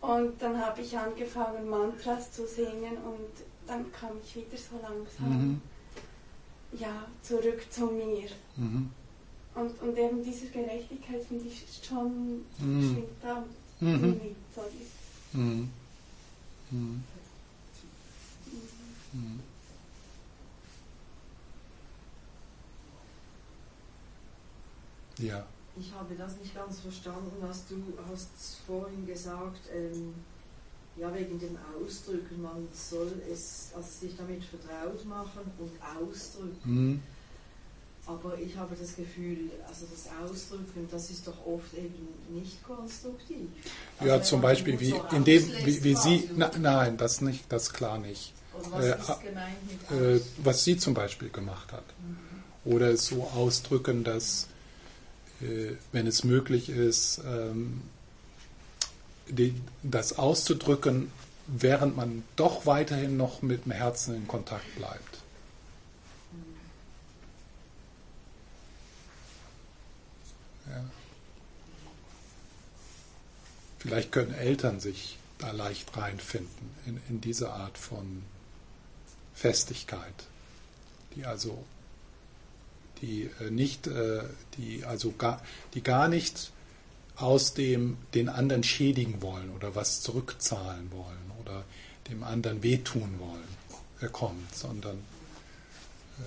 [0.00, 3.30] Und dann habe ich angefangen, Mantras zu singen und
[3.66, 5.62] dann kam ich wieder so langsam Mhm.
[6.78, 8.28] ja, zurück zu mir.
[8.56, 8.90] Mhm.
[9.54, 12.82] Und, und eben diese Gerechtigkeit finde ich schon Mhm.
[12.92, 13.44] schwingt da
[13.80, 14.34] mit.
[14.54, 14.62] So
[16.70, 17.04] Mhm.
[25.18, 25.46] Ja.
[25.76, 27.76] Ich habe das nicht ganz verstanden, was du
[28.08, 30.14] hast vorhin gesagt, ähm,
[30.96, 36.60] ja wegen dem Ausdrücken, man soll es also sich damit vertraut machen und ausdrücken.
[36.64, 37.02] Mhm.
[38.06, 43.48] Aber ich habe das Gefühl, also das Ausdrücken, das ist doch oft eben nicht konstruktiv.
[43.98, 47.44] Also Ja, zum Beispiel wie, so indem, rauslässt wie, wie Sie, na, nein, das nicht,
[47.48, 48.34] das klar nicht.
[48.72, 48.96] Was äh,
[49.90, 51.84] mit Äh, was sie zum Beispiel gemacht hat.
[52.64, 54.48] Oder es so ausdrücken, dass,
[55.40, 57.82] äh, wenn es möglich ist, ähm,
[59.28, 61.10] die, das auszudrücken,
[61.46, 65.13] während man doch weiterhin noch mit dem Herzen in Kontakt bleibt.
[73.78, 78.22] Vielleicht können Eltern sich da leicht reinfinden in, in diese Art von
[79.34, 80.14] Festigkeit,
[81.14, 81.64] die also
[83.02, 84.22] die äh, nicht, äh,
[84.56, 85.42] die also gar,
[85.74, 86.52] die gar nicht
[87.16, 91.64] aus dem den anderen schädigen wollen oder was zurückzahlen wollen oder
[92.08, 93.48] dem anderen wehtun wollen,
[94.00, 94.96] er kommt, sondern
[96.18, 96.22] äh,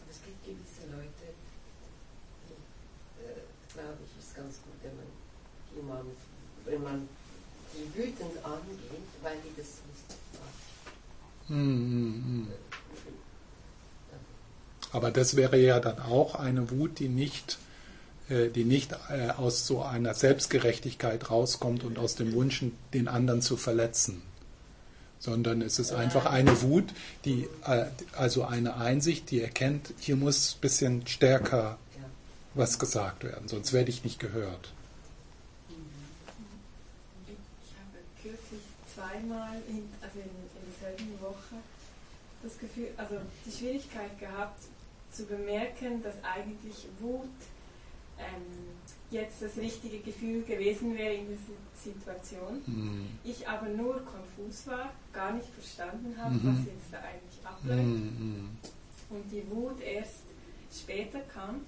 [0.00, 1.34] Aber es gibt gewisse Leute,
[2.48, 3.42] die, äh,
[3.74, 5.06] glaube ich, ist ganz gut, wenn man,
[5.74, 6.06] die man,
[6.64, 7.08] wenn man
[7.72, 8.78] die wütend angeht,
[9.22, 10.08] weil die das nicht
[11.48, 11.58] machen.
[11.58, 12.48] mm, mm, mm.
[14.92, 17.58] Aber das wäre ja dann auch eine Wut, die nicht,
[18.28, 23.40] äh, die nicht äh, aus so einer Selbstgerechtigkeit rauskommt und aus dem Wunsch, den anderen
[23.40, 24.22] zu verletzen.
[25.18, 26.92] Sondern es ist einfach eine Wut,
[27.24, 31.78] die, äh, also eine Einsicht, die erkennt, hier muss ein bisschen stärker.
[32.54, 34.72] Was gesagt werden, sonst werde ich nicht gehört.
[37.26, 38.60] Ich habe kürzlich
[38.94, 41.56] zweimal, in, also in, in derselben Woche,
[42.42, 44.60] das Gefühl, also die Schwierigkeit gehabt,
[45.12, 47.28] zu bemerken, dass eigentlich Wut
[48.18, 48.42] ähm,
[49.10, 52.62] jetzt das richtige Gefühl gewesen wäre in dieser Situation.
[52.66, 56.40] Mm, Ich aber nur konfus war, gar nicht verstanden habe, Mhm.
[56.58, 57.82] was jetzt da eigentlich abläuft.
[57.84, 58.48] mm,
[59.10, 60.22] Und die Wut erst
[60.74, 61.60] später kam.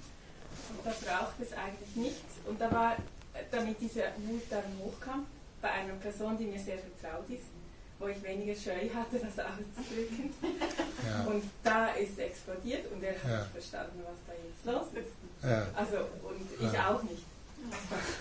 [0.79, 2.35] Und da braucht es eigentlich nichts.
[2.47, 2.97] Und da war,
[3.51, 5.27] damit diese Wut dann hochkam,
[5.61, 7.45] bei einer Person, die mir sehr vertraut ist,
[7.99, 10.35] wo ich weniger Scheu hatte, das auszudrücken.
[11.09, 11.25] Ja.
[11.25, 13.39] Und da ist explodiert und er hat Ja.
[13.39, 15.49] nicht verstanden, was da jetzt los ist.
[15.49, 15.67] Ja.
[15.75, 15.97] Also,
[16.29, 17.25] und ich auch nicht.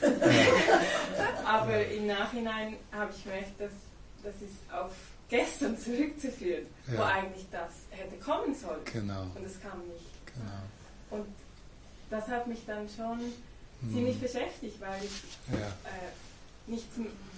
[1.46, 3.72] Aber im Nachhinein habe ich gemerkt, dass
[4.24, 4.92] das ist auf
[5.30, 6.66] gestern zurückzuführen,
[6.96, 8.80] wo eigentlich das hätte kommen sollen.
[8.86, 10.06] Genau, Und es kam nicht.
[10.26, 10.62] genau.
[11.22, 11.28] Und
[12.14, 13.92] das hat mich dann schon Hm.
[13.94, 15.12] ziemlich beschäftigt, weil ich
[15.52, 16.86] Ja, äh, nicht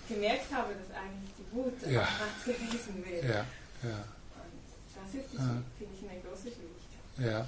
[0.08, 2.08] gemerkt habe, dass eigentlich die Wut Ja.
[2.46, 3.26] gewesen wäre.
[3.26, 3.46] ja,
[3.90, 4.04] ja,
[4.36, 5.40] Und das ist, Ja.
[5.78, 7.34] finde ich, eine große Schwierigkeit.
[7.34, 7.48] ja.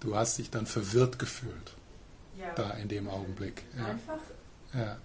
[0.00, 1.72] Du hast dich dann verwirrt gefühlt,
[2.38, 2.52] Ja.
[2.54, 3.62] da in dem Augenblick.
[3.76, 4.18] Ja, Einfach,
[4.74, 4.96] ja,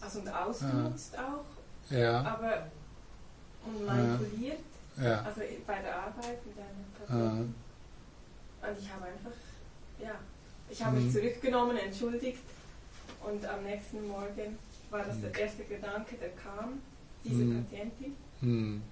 [0.00, 1.44] also und ausgenutzt auch,
[1.94, 2.68] ja, aber
[3.66, 4.58] und manipuliert,
[5.00, 5.22] ja.
[5.22, 7.54] also bei der Arbeit mit einer Äh, Person.
[8.62, 9.32] Und ich habe einfach,
[10.00, 10.14] ja,
[10.70, 11.04] ich habe Mhm.
[11.04, 12.40] mich zurückgenommen, entschuldigt
[13.24, 14.58] und am nächsten Morgen
[14.90, 15.36] war das der Mhm.
[15.36, 16.80] erste Gedanke, der kam,
[17.24, 17.64] diese Mhm.
[17.64, 18.14] Patientin,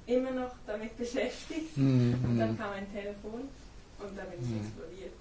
[0.07, 1.77] immer noch damit beschäftigt.
[1.77, 3.43] Und dann kam ein Telefon
[3.99, 4.57] und da bin ich Mhm.
[4.67, 5.13] explodiert.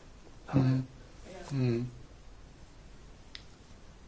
[0.48, 0.84] Aber, Mhm.
[1.26, 1.86] ja.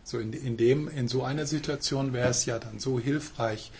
[0.03, 3.71] So in, in, dem, in so einer Situation wäre es ja dann so hilfreich,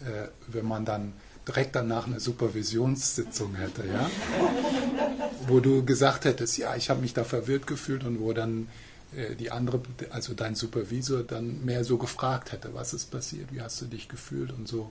[0.00, 1.12] äh, wenn man dann
[1.46, 4.08] direkt danach eine Supervisionssitzung hätte, ja?
[5.48, 8.68] wo du gesagt hättest, ja, ich habe mich da verwirrt gefühlt und wo dann
[9.16, 13.60] äh, die andere, also dein Supervisor dann mehr so gefragt hätte, was ist passiert, wie
[13.60, 14.90] hast du dich gefühlt und so.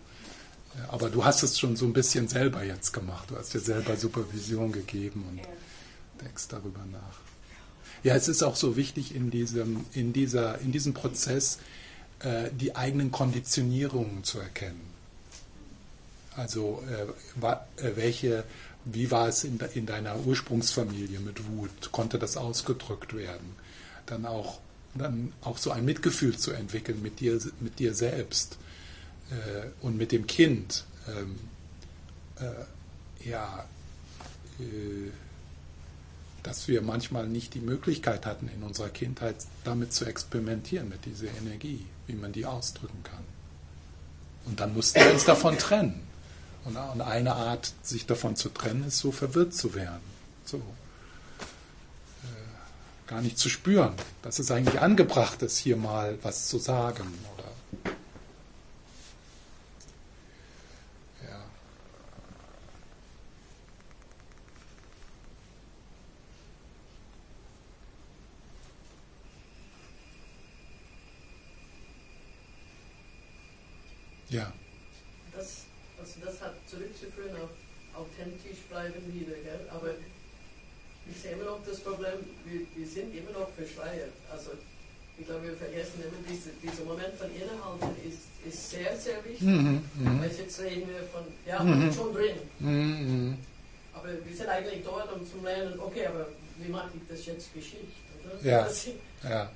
[0.76, 3.30] Äh, Aber du hast es schon so ein bisschen selber jetzt gemacht.
[3.30, 5.42] Du hast dir selber Supervision gegeben und
[6.24, 7.20] denkst darüber nach.
[8.04, 11.60] Ja, es ist auch so wichtig in diesem, in dieser, in diesem Prozess
[12.20, 14.92] äh, die eigenen Konditionierungen zu erkennen.
[16.36, 18.44] Also äh, äh, welche,
[18.86, 21.92] wie war es in, de, in deiner Ursprungsfamilie mit Wut?
[21.92, 23.56] Konnte das ausgedrückt werden?
[24.06, 24.60] Dann auch,
[24.96, 28.58] dann auch so ein Mitgefühl zu entwickeln mit dir, mit dir selbst
[29.30, 30.86] äh, und mit dem Kind.
[31.08, 31.36] Ähm,
[32.40, 33.66] äh, ja,
[34.60, 35.12] äh,
[36.44, 41.28] dass wir manchmal nicht die Möglichkeit hatten, in unserer Kindheit damit zu experimentieren, mit dieser
[41.38, 43.24] Energie, wie man die ausdrücken kann.
[44.46, 46.02] Und dann mussten wir uns davon trennen.
[46.64, 50.02] Und eine Art, sich davon zu trennen, ist so verwirrt zu werden.
[50.46, 50.58] So.
[50.58, 50.62] Äh,
[53.08, 57.08] gar nicht zu spüren, dass es eigentlich angebracht ist, hier mal was zu sagen.
[57.34, 57.46] Oder
[74.30, 74.40] ja.
[74.40, 74.54] Ja.
[75.36, 75.66] Das,
[76.00, 77.50] also das hat zurückzuführen auf
[77.94, 79.68] authentisch bleiben wieder, gell?
[79.70, 79.94] aber
[81.10, 82.88] ich sehe immer noch das Problem, wir, wir
[83.66, 84.12] verschleiert.
[84.32, 84.52] Also
[85.18, 89.42] ich glaube, wir vergessen immer, diese, dieser Moment von Innehalten ist, ist sehr, sehr wichtig.
[89.42, 90.22] Mhm, mhm.
[90.22, 91.94] Weil jetzt reden wir von, ja, Mhm.
[91.94, 92.38] schon drin.
[92.60, 93.38] Mhm,
[93.94, 97.54] Aber wir sind eigentlich dort, um zu lernen, okay, aber wie mache ich das jetzt
[97.54, 97.86] Geschichte?
[98.26, 98.44] Oder?
[98.50, 98.64] Ja.
[98.64, 98.88] Das-
[99.24, 99.52] ja.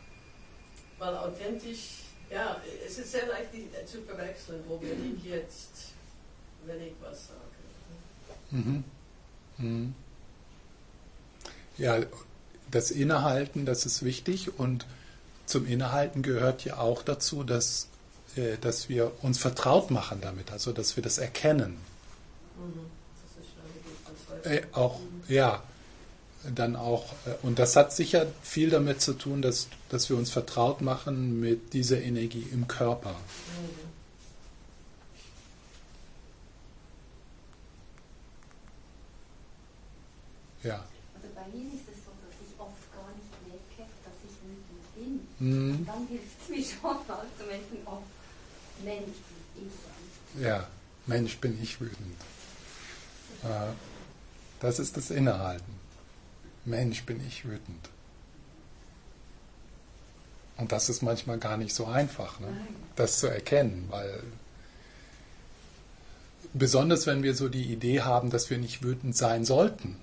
[1.00, 5.94] Weil authentisch, ja, es ist sehr leicht die, zu verwechseln, wo bin ich jetzt,
[6.66, 7.40] wenn ich was sage.
[8.52, 8.84] Mhm.
[9.58, 9.96] Mhm.
[11.78, 12.00] Ja,
[12.72, 14.86] das Innehalten, das ist wichtig und
[15.46, 17.88] zum Innehalten gehört ja auch dazu, dass,
[18.36, 21.78] äh, dass wir uns vertraut machen damit, also dass wir das erkennen.
[22.58, 24.52] Mhm.
[24.52, 25.64] Äh, auch, ja,
[26.54, 30.32] dann auch, äh, und das hat sicher viel damit zu tun, dass, dass wir uns
[30.32, 33.12] vertraut machen mit dieser Energie im Körper.
[33.12, 33.86] Mhm.
[40.64, 40.84] Ja.
[41.14, 44.96] Also bei mir ist es so, dass ich oft gar nicht merke, dass ich wütend
[44.96, 45.25] bin.
[45.40, 45.86] Mhm.
[45.86, 47.98] Dann hilft es mir schon mal zu merken, oh,
[48.84, 49.18] Mensch,
[49.56, 49.68] bin
[50.38, 50.42] ich.
[50.44, 50.68] Ja,
[51.06, 52.18] Mensch, bin ich wütend.
[53.44, 53.74] Äh,
[54.60, 55.74] Das ist das Innehalten.
[56.64, 57.90] Mensch, bin ich wütend.
[60.58, 62.48] Und das ist manchmal gar nicht so einfach, ne?
[62.96, 64.24] das zu erkennen, weil
[66.54, 69.98] besonders wenn wir so die Idee haben, dass wir nicht wütend sein sollten.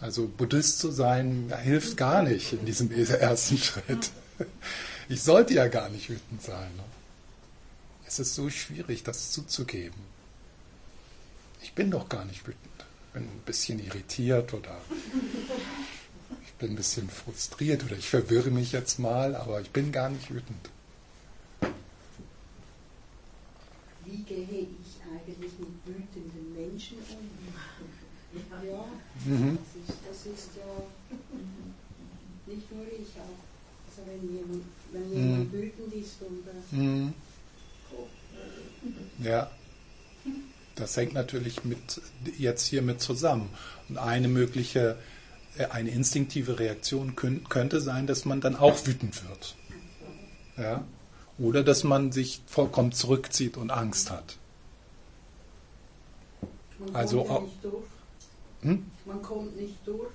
[0.00, 4.10] Also Buddhist zu sein hilft gar nicht in diesem ersten Schritt.
[5.08, 6.74] Ich sollte ja gar nicht wütend sein.
[6.76, 6.84] Ne?
[8.06, 10.00] Es ist so schwierig, das zuzugeben.
[11.62, 12.58] Ich bin doch gar nicht wütend.
[13.08, 14.76] Ich bin ein bisschen irritiert oder
[16.44, 20.08] ich bin ein bisschen frustriert oder ich verwirre mich jetzt mal, aber ich bin gar
[20.10, 20.70] nicht wütend.
[24.04, 27.28] Wie gehe ich eigentlich mit wütenden Menschen um?
[28.66, 28.84] Ja,
[29.26, 29.58] Mhm.
[29.58, 30.82] das ist, das ist ja
[32.52, 33.51] nicht nur ich auch.
[34.02, 37.14] Also wenn jemand, wenn jemand wütend ist und äh, Mhm.
[39.22, 39.50] Ja.
[40.74, 42.00] Das hängt natürlich mit
[42.38, 43.50] jetzt hiermit zusammen.
[43.88, 44.96] Und eine mögliche,
[45.58, 49.54] äh, eine instinktive Reaktion könnte sein, dass man dann auch wütend wird.
[50.56, 50.84] Ja.
[51.38, 54.36] Oder dass man sich vollkommen zurückzieht und Angst hat.
[56.78, 57.84] Man Also kommt nicht durch.
[58.62, 58.86] Hm?
[59.04, 60.12] Man kommt nicht durch.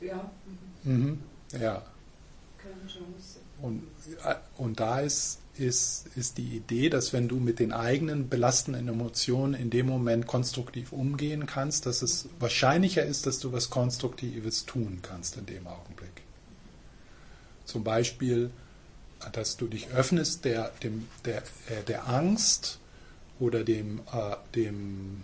[0.00, 0.30] Ja,
[0.84, 1.18] Mhm.
[1.60, 1.82] Ja.
[3.60, 3.82] Und,
[4.24, 8.88] äh, und da ist, ist, ist die Idee, dass wenn du mit den eigenen belastenden
[8.88, 14.66] Emotionen in dem Moment konstruktiv umgehen kannst, dass es wahrscheinlicher ist, dass du was Konstruktives
[14.66, 16.22] tun kannst in dem Augenblick.
[17.64, 18.50] Zum Beispiel,
[19.32, 22.78] dass du dich öffnest der, dem, der, äh, der Angst
[23.40, 25.22] oder dem, äh, dem,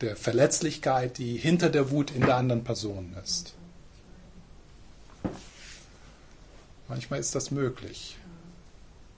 [0.00, 3.54] der Verletzlichkeit, die hinter der Wut in der anderen Person ist.
[6.88, 8.16] Manchmal ist das möglich.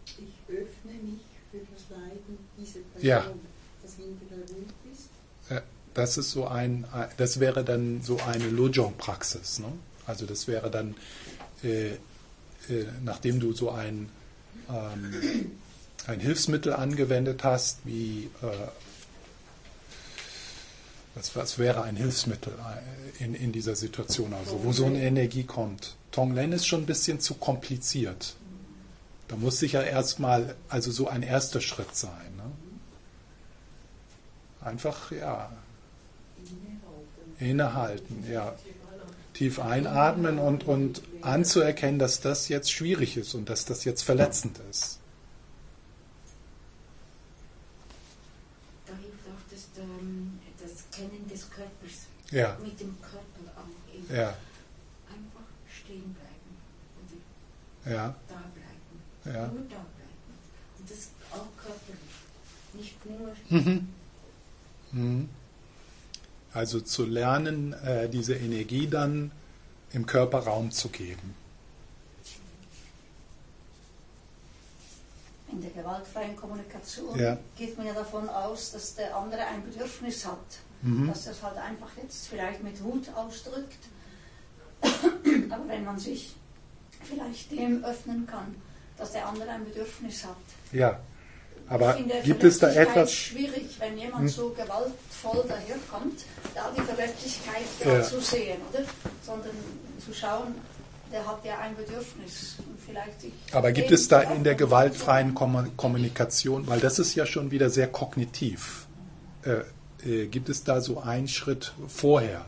[0.06, 3.24] Ich öffne mich für das Leiden dieser Person, Ja.
[3.82, 5.50] das hinter der Wut ist.
[5.50, 5.60] Äh,
[5.94, 6.84] Das ist so ein,
[7.16, 9.60] das wäre dann so eine Lojong-Praxis.
[9.60, 9.72] Ne?
[10.06, 10.96] Also das wäre dann,
[11.62, 11.96] äh, äh,
[13.04, 14.08] nachdem du so ein,
[14.68, 15.52] ähm,
[16.06, 18.46] ein Hilfsmittel angewendet hast, wie äh,
[21.14, 25.44] was, was wäre ein Hilfsmittel äh, in, in dieser Situation, also wo so eine Energie
[25.44, 25.96] kommt.
[26.10, 28.36] Tonglen ist schon ein bisschen zu kompliziert.
[29.28, 32.36] Da muss sicher erstmal, also so ein erster Schritt sein.
[32.36, 32.50] Ne?
[34.60, 35.50] Einfach, ja,
[37.38, 38.54] innehalten, ja.
[39.32, 44.60] Tief einatmen und, und anzuerkennen, dass das jetzt schwierig ist und dass das jetzt verletzend
[44.70, 45.00] ist.
[48.86, 52.06] Da hilft auch das, ähm, das Kennen des Körpers.
[52.34, 54.30] Ja, Mit dem Körper auch eben ja,
[55.08, 56.50] einfach stehen bleiben
[57.84, 59.36] oder ja, da bleiben.
[59.38, 59.46] ja.
[59.46, 59.88] Nur da bleiben.
[60.80, 62.00] Und das auch körperlich.
[62.72, 63.88] Nicht nur Mhm.
[64.90, 65.28] Mhm.
[66.52, 69.30] Also zu lernen, äh, diese Energie dann
[69.92, 71.34] im Körper Raum zu geben.
[75.54, 77.38] In der gewaltfreien Kommunikation Ja.
[77.56, 80.38] geht man ja davon aus, dass der andere ein Bedürfnis hat.
[80.82, 81.06] Mhm.
[81.08, 83.78] Dass er es halt einfach jetzt vielleicht mit Wut ausdrückt.
[84.82, 86.34] Aber wenn man sich
[87.02, 88.56] vielleicht dem öffnen kann,
[88.98, 90.36] dass der andere ein Bedürfnis hat.
[90.72, 90.98] Ja,
[91.68, 93.12] aber ich finde gibt es da etwas?
[93.12, 94.28] schwierig, wenn jemand Hm.
[94.28, 96.24] so gewaltvoll daherkommt,
[96.54, 98.02] da die Verletzlichkeit ja.
[98.02, 98.84] zu sehen, oder?
[99.24, 99.52] Sondern
[100.04, 100.54] zu schauen,
[101.14, 102.56] der hat ja ein Bedürfnis.
[103.52, 107.70] Aber gibt es da in der gewaltfreien Kom Kommunikation, weil das ist ja schon wieder
[107.70, 108.86] sehr kognitiv,
[109.44, 109.62] äh,
[110.06, 112.44] äh, gibt es da so einen Schritt vorher,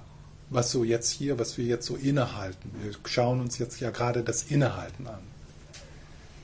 [0.51, 2.73] was so jetzt hier, was wir jetzt so innehalten?
[2.83, 5.23] Wir schauen uns jetzt ja gerade das Innehalten an.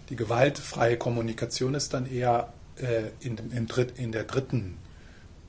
[0.08, 4.78] Die gewaltfreie Kommunikation ist dann eher äh, in, im Dritt, in der dritten,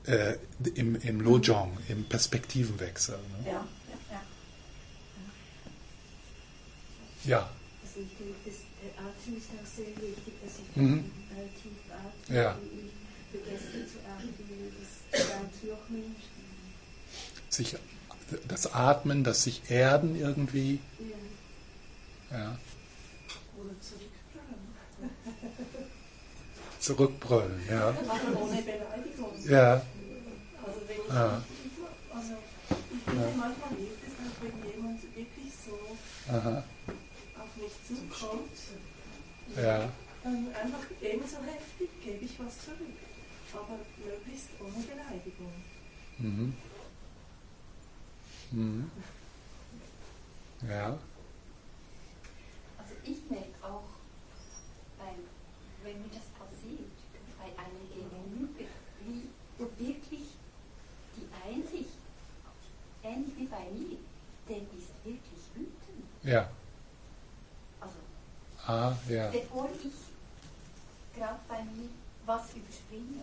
[0.06, 0.34] äh,
[0.74, 3.14] im, im Lojong, im Perspektivenwechsel.
[3.14, 3.52] Ne?
[3.52, 3.64] Ja,
[7.24, 7.38] ja, ja.
[7.38, 7.50] Ja,
[7.82, 8.54] Also ich denke, das,
[8.98, 11.04] Atem ist auch sehr wichtig, dass ich Mhm.
[11.30, 12.52] äh, tief atme Ja.
[12.52, 12.94] und nicht
[13.30, 14.34] vergesse zu atmen.
[15.12, 16.02] Das dauert noch mehr.
[17.50, 17.76] sich,
[18.48, 20.80] das Atmen, das sich Erden irgendwie.
[22.30, 22.38] Ja.
[22.38, 22.58] Ja.
[23.56, 25.14] Oder zurückbrüllen.
[26.80, 27.88] Zurückbrüllen, ja.
[27.88, 29.32] Aber ohne Beleidigung.
[29.48, 29.72] Ja.
[30.64, 31.42] Also wenn ich, Ja.
[32.12, 32.32] also
[32.70, 36.64] ich finde manchmal hilft es, dass wenn jemand wirklich so Aha.
[37.86, 38.50] Zukommt,
[39.56, 39.90] Ja.
[40.22, 42.78] dann einfach ebenso heftig gebe ich was zurück.
[43.52, 45.52] Aber möglichst ohne Beleidigung.
[46.18, 46.54] Mhm.
[48.50, 48.90] Mhm.
[50.68, 50.98] Ja.
[52.78, 53.84] Also ich merke auch,
[54.98, 55.20] beim,
[55.82, 56.90] wenn mir das passiert,
[57.38, 58.64] bei einem Gegenüber,
[59.04, 60.28] wie wirklich
[61.16, 61.90] die Einsicht,
[63.02, 63.98] ähnlich wie bei mir,
[64.48, 66.06] der ist wirklich wütend.
[66.22, 66.50] Ja.
[68.66, 69.30] Ah, ja.
[69.30, 69.90] bevor ich
[71.18, 71.88] gerade bei mir
[72.26, 73.22] was überspringe.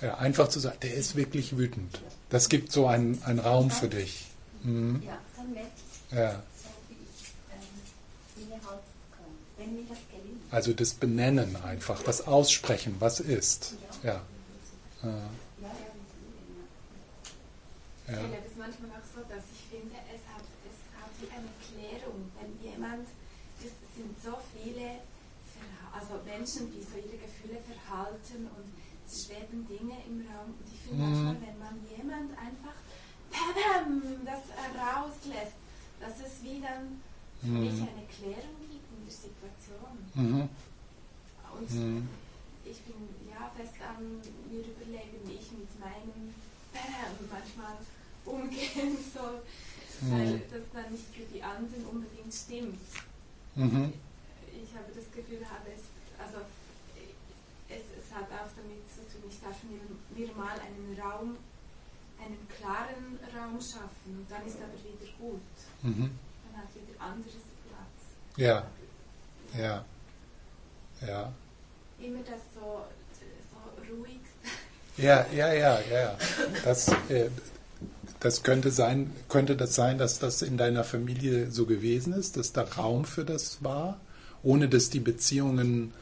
[0.00, 0.14] Oder ja.
[0.18, 2.00] Einfach zu sagen, der ist wirklich wütend.
[2.30, 4.26] Das gibt so einen, einen Raum für dich.
[4.62, 5.02] Mhm.
[5.06, 5.68] ja, dann merke
[6.10, 6.42] ich, Ja.
[6.62, 9.24] so wie ich ähm, innehalten kann,
[9.56, 10.40] wenn mir das gelingt.
[10.52, 13.74] Also das Benennen einfach, das Aussprechen, was ist.
[14.02, 14.10] Ja.
[14.10, 14.20] Ja.
[15.02, 15.68] Ja, ja,
[18.06, 18.18] Ich Ja.
[18.18, 22.30] erlebe es manchmal auch so, dass ich finde, es hat, es hat wie eine Klärung,
[22.38, 23.06] wenn jemand,
[23.58, 25.00] es sind so viele
[25.54, 28.66] Verha- also Menschen, die so ihre Gefühle verhalten und
[29.06, 31.10] es schweben Dinge im Raum und ich finde Mhm.
[31.22, 32.74] manchmal, wenn man jemand einfach
[33.30, 34.42] padam, das
[34.74, 35.54] rauslässt,
[36.00, 36.98] dass es wie dann
[37.40, 37.88] für mich Mhm.
[37.94, 39.94] eine Klärung gibt in der Situation.
[40.14, 40.48] Mhm.
[41.58, 42.08] und Mhm.
[42.64, 42.96] ich bin
[43.30, 44.02] ja fest am
[44.50, 46.34] mir überlegen, wie ich mit meinem
[46.72, 47.76] Bam manchmal
[48.24, 49.42] umgehen soll,
[50.10, 50.42] weil Mhm.
[50.50, 52.80] das dann nicht für die anderen unbedingt stimmt.
[53.54, 53.92] Mhm.
[54.50, 55.91] Ich habe das Gefühl, habe es,
[56.24, 56.38] also
[57.68, 59.80] es, es hat auch damit zu tun, ich darf mir,
[60.16, 61.36] mir mal einen Raum,
[62.20, 65.40] einen klaren Raum schaffen und dann ist aber wieder gut.
[65.82, 66.10] Mhm.
[66.44, 68.36] Dann hat wieder anderes Platz.
[68.36, 68.66] Ja,
[69.58, 69.84] ja,
[71.06, 71.32] ja.
[71.98, 72.84] Immer das so,
[73.50, 74.20] so ruhig.
[74.96, 76.18] Ja, ja, ja, ja.
[76.64, 77.30] Das, äh,
[78.20, 82.52] das könnte sein, könnte das sein, dass das in deiner Familie so gewesen ist, dass
[82.52, 83.98] da Raum für das war,
[84.42, 85.92] ohne dass die Beziehungen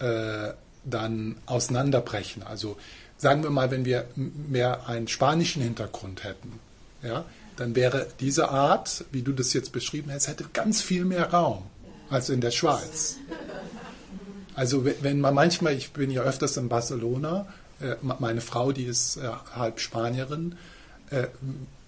[0.00, 0.52] äh,
[0.84, 2.42] dann auseinanderbrechen.
[2.42, 2.76] Also
[3.18, 6.58] sagen wir mal, wenn wir mehr einen spanischen Hintergrund hätten,
[7.02, 7.24] ja,
[7.56, 11.64] dann wäre diese Art, wie du das jetzt beschrieben hast, hätte ganz viel mehr Raum
[12.08, 13.16] als in der Schweiz.
[14.54, 17.46] Also we- wenn man manchmal, ich bin ja öfters in Barcelona,
[17.80, 20.56] äh, meine Frau, die ist äh, halb Spanierin,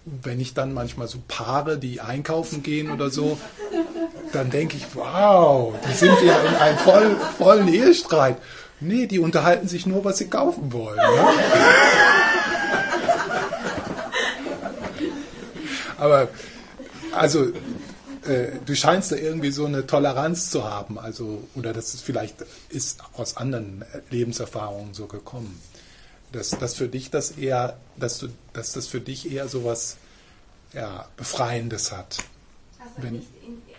[0.04, 3.38] wenn ich dann manchmal so Paare, die einkaufen gehen oder so,
[4.32, 8.36] dann denke ich, wow, die sind ja in einem voll, vollen Ehestreit.
[8.80, 10.96] Nee, die unterhalten sich nur, was sie kaufen wollen.
[10.96, 11.26] Ne?
[15.98, 16.28] Aber
[17.12, 17.44] also
[18.26, 22.44] äh, du scheinst da irgendwie so eine Toleranz zu haben, also oder das ist vielleicht
[22.70, 25.60] ist aus anderen Lebenserfahrungen so gekommen,
[26.32, 29.96] dass, dass für dich das eher, dass du, dass das für dich eher so was
[30.72, 32.18] ja, befreiendes hat.
[32.80, 33.76] Also Wenn- nicht in, ich,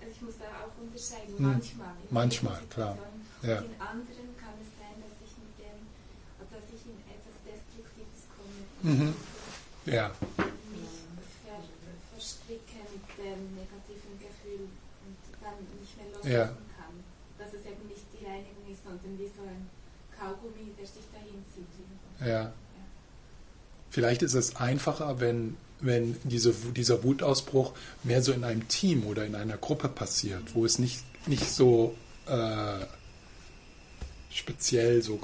[0.00, 1.52] also ich muss da auch unterscheiden, Hm.
[1.52, 1.94] manchmal.
[2.10, 2.98] Manchmal, klar.
[3.42, 3.58] Ja.
[3.58, 5.78] Und in anderen kann es sein, dass ich mit dem,
[6.52, 8.60] dass ich in etwas Destruktives komme.
[8.84, 9.14] Mhm.
[9.86, 10.96] Ja, Mich
[11.44, 11.60] ver,
[12.12, 14.66] verstricke mit dem negativen Gefühl
[15.06, 16.44] und dann nicht mehr Ja.
[16.52, 16.94] loslassen kann.
[17.38, 19.68] Dass es eben nicht die Reinigung ist, sondern wie so ein
[20.16, 21.68] Kaugummi, der sich dahin zieht.
[22.24, 22.52] Ja.
[23.90, 29.24] Vielleicht ist es einfacher, wenn, wenn diese, dieser Wutausbruch mehr so in einem Team oder
[29.24, 31.94] in einer Gruppe passiert, wo es nicht, nicht so
[32.26, 32.84] äh,
[34.30, 35.20] speziell so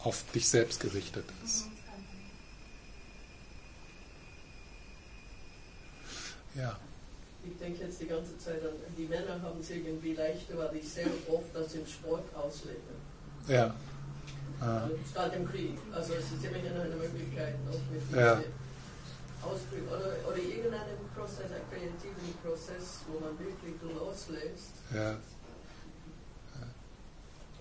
[0.00, 1.64] auf dich selbst gerichtet ist.
[6.54, 6.78] Ja.
[7.44, 10.88] Ich denke jetzt die ganze Zeit an, die Männer haben es irgendwie leichter, weil ich
[10.88, 12.80] sehr oft das im Sport auslebe.
[13.48, 13.74] Ja.
[14.60, 14.88] Ah.
[15.10, 15.76] Statt im Krieg.
[15.92, 18.36] Also es ist immerhin eine Möglichkeit, noch mit Ja.
[18.36, 18.52] diesen
[19.42, 24.72] Ausdrücken oder, oder irgendeinem Prozess, einen kreativen Prozess, wo man wirklich loslässt.
[24.94, 25.10] Ja.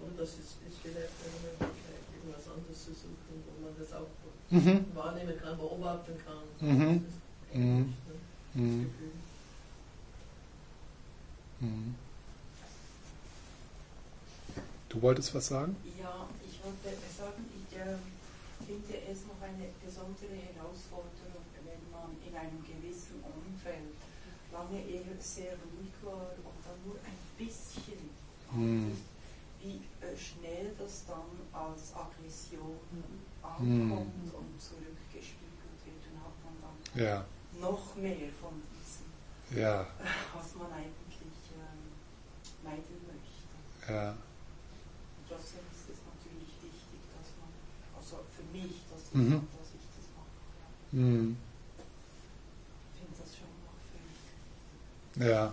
[0.02, 4.08] Und das ist, ist vielleicht eine Möglichkeit, irgendwas anderes zu suchen, wo man das auch
[4.52, 4.86] Mhm.
[4.96, 6.44] wahrnehmen kann, beobachten kann.
[6.68, 7.06] Mhm.
[7.50, 7.94] Das Mhm.
[8.06, 8.62] ne?
[8.64, 8.92] Mhm.
[11.60, 11.68] Das.
[11.68, 11.96] Mhm.
[14.90, 15.76] Du wolltest was sagen?
[16.00, 16.28] Ja,
[16.66, 17.96] wollte sagen, ich äh,
[18.66, 23.94] finde es noch eine besondere Herausforderung, wenn man in einem gewissen Umfeld
[24.52, 28.10] lange eher sehr ruhig war und dann nur ein bisschen
[28.52, 28.96] Hm.
[29.60, 33.22] wie äh, schnell das dann als Aggression Hm.
[33.42, 37.26] ankommt und zurückgespiegelt wird und hat man dann Ja.
[37.60, 39.82] noch mehr von diesem, Ja.
[39.82, 39.86] äh,
[40.36, 41.92] was man eigentlich ähm,
[42.64, 43.92] meiden möchte.
[43.94, 44.16] Ja.
[48.56, 49.48] wie ich das so mhm.
[49.52, 50.36] dass ich das mache.
[50.60, 50.68] Ja.
[51.00, 51.36] Mhm.
[52.94, 54.16] Ich finde das schon hochfähig.
[55.30, 55.44] Ja.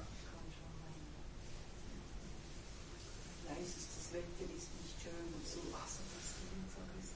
[3.48, 4.68] Das Wetter nicht
[5.02, 7.08] schön und so Wasser, das Wind, alles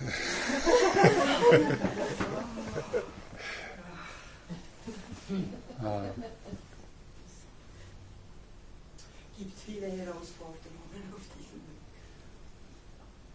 [5.84, 6.02] ah.
[9.36, 10.39] Gibt viele Herausforderungen.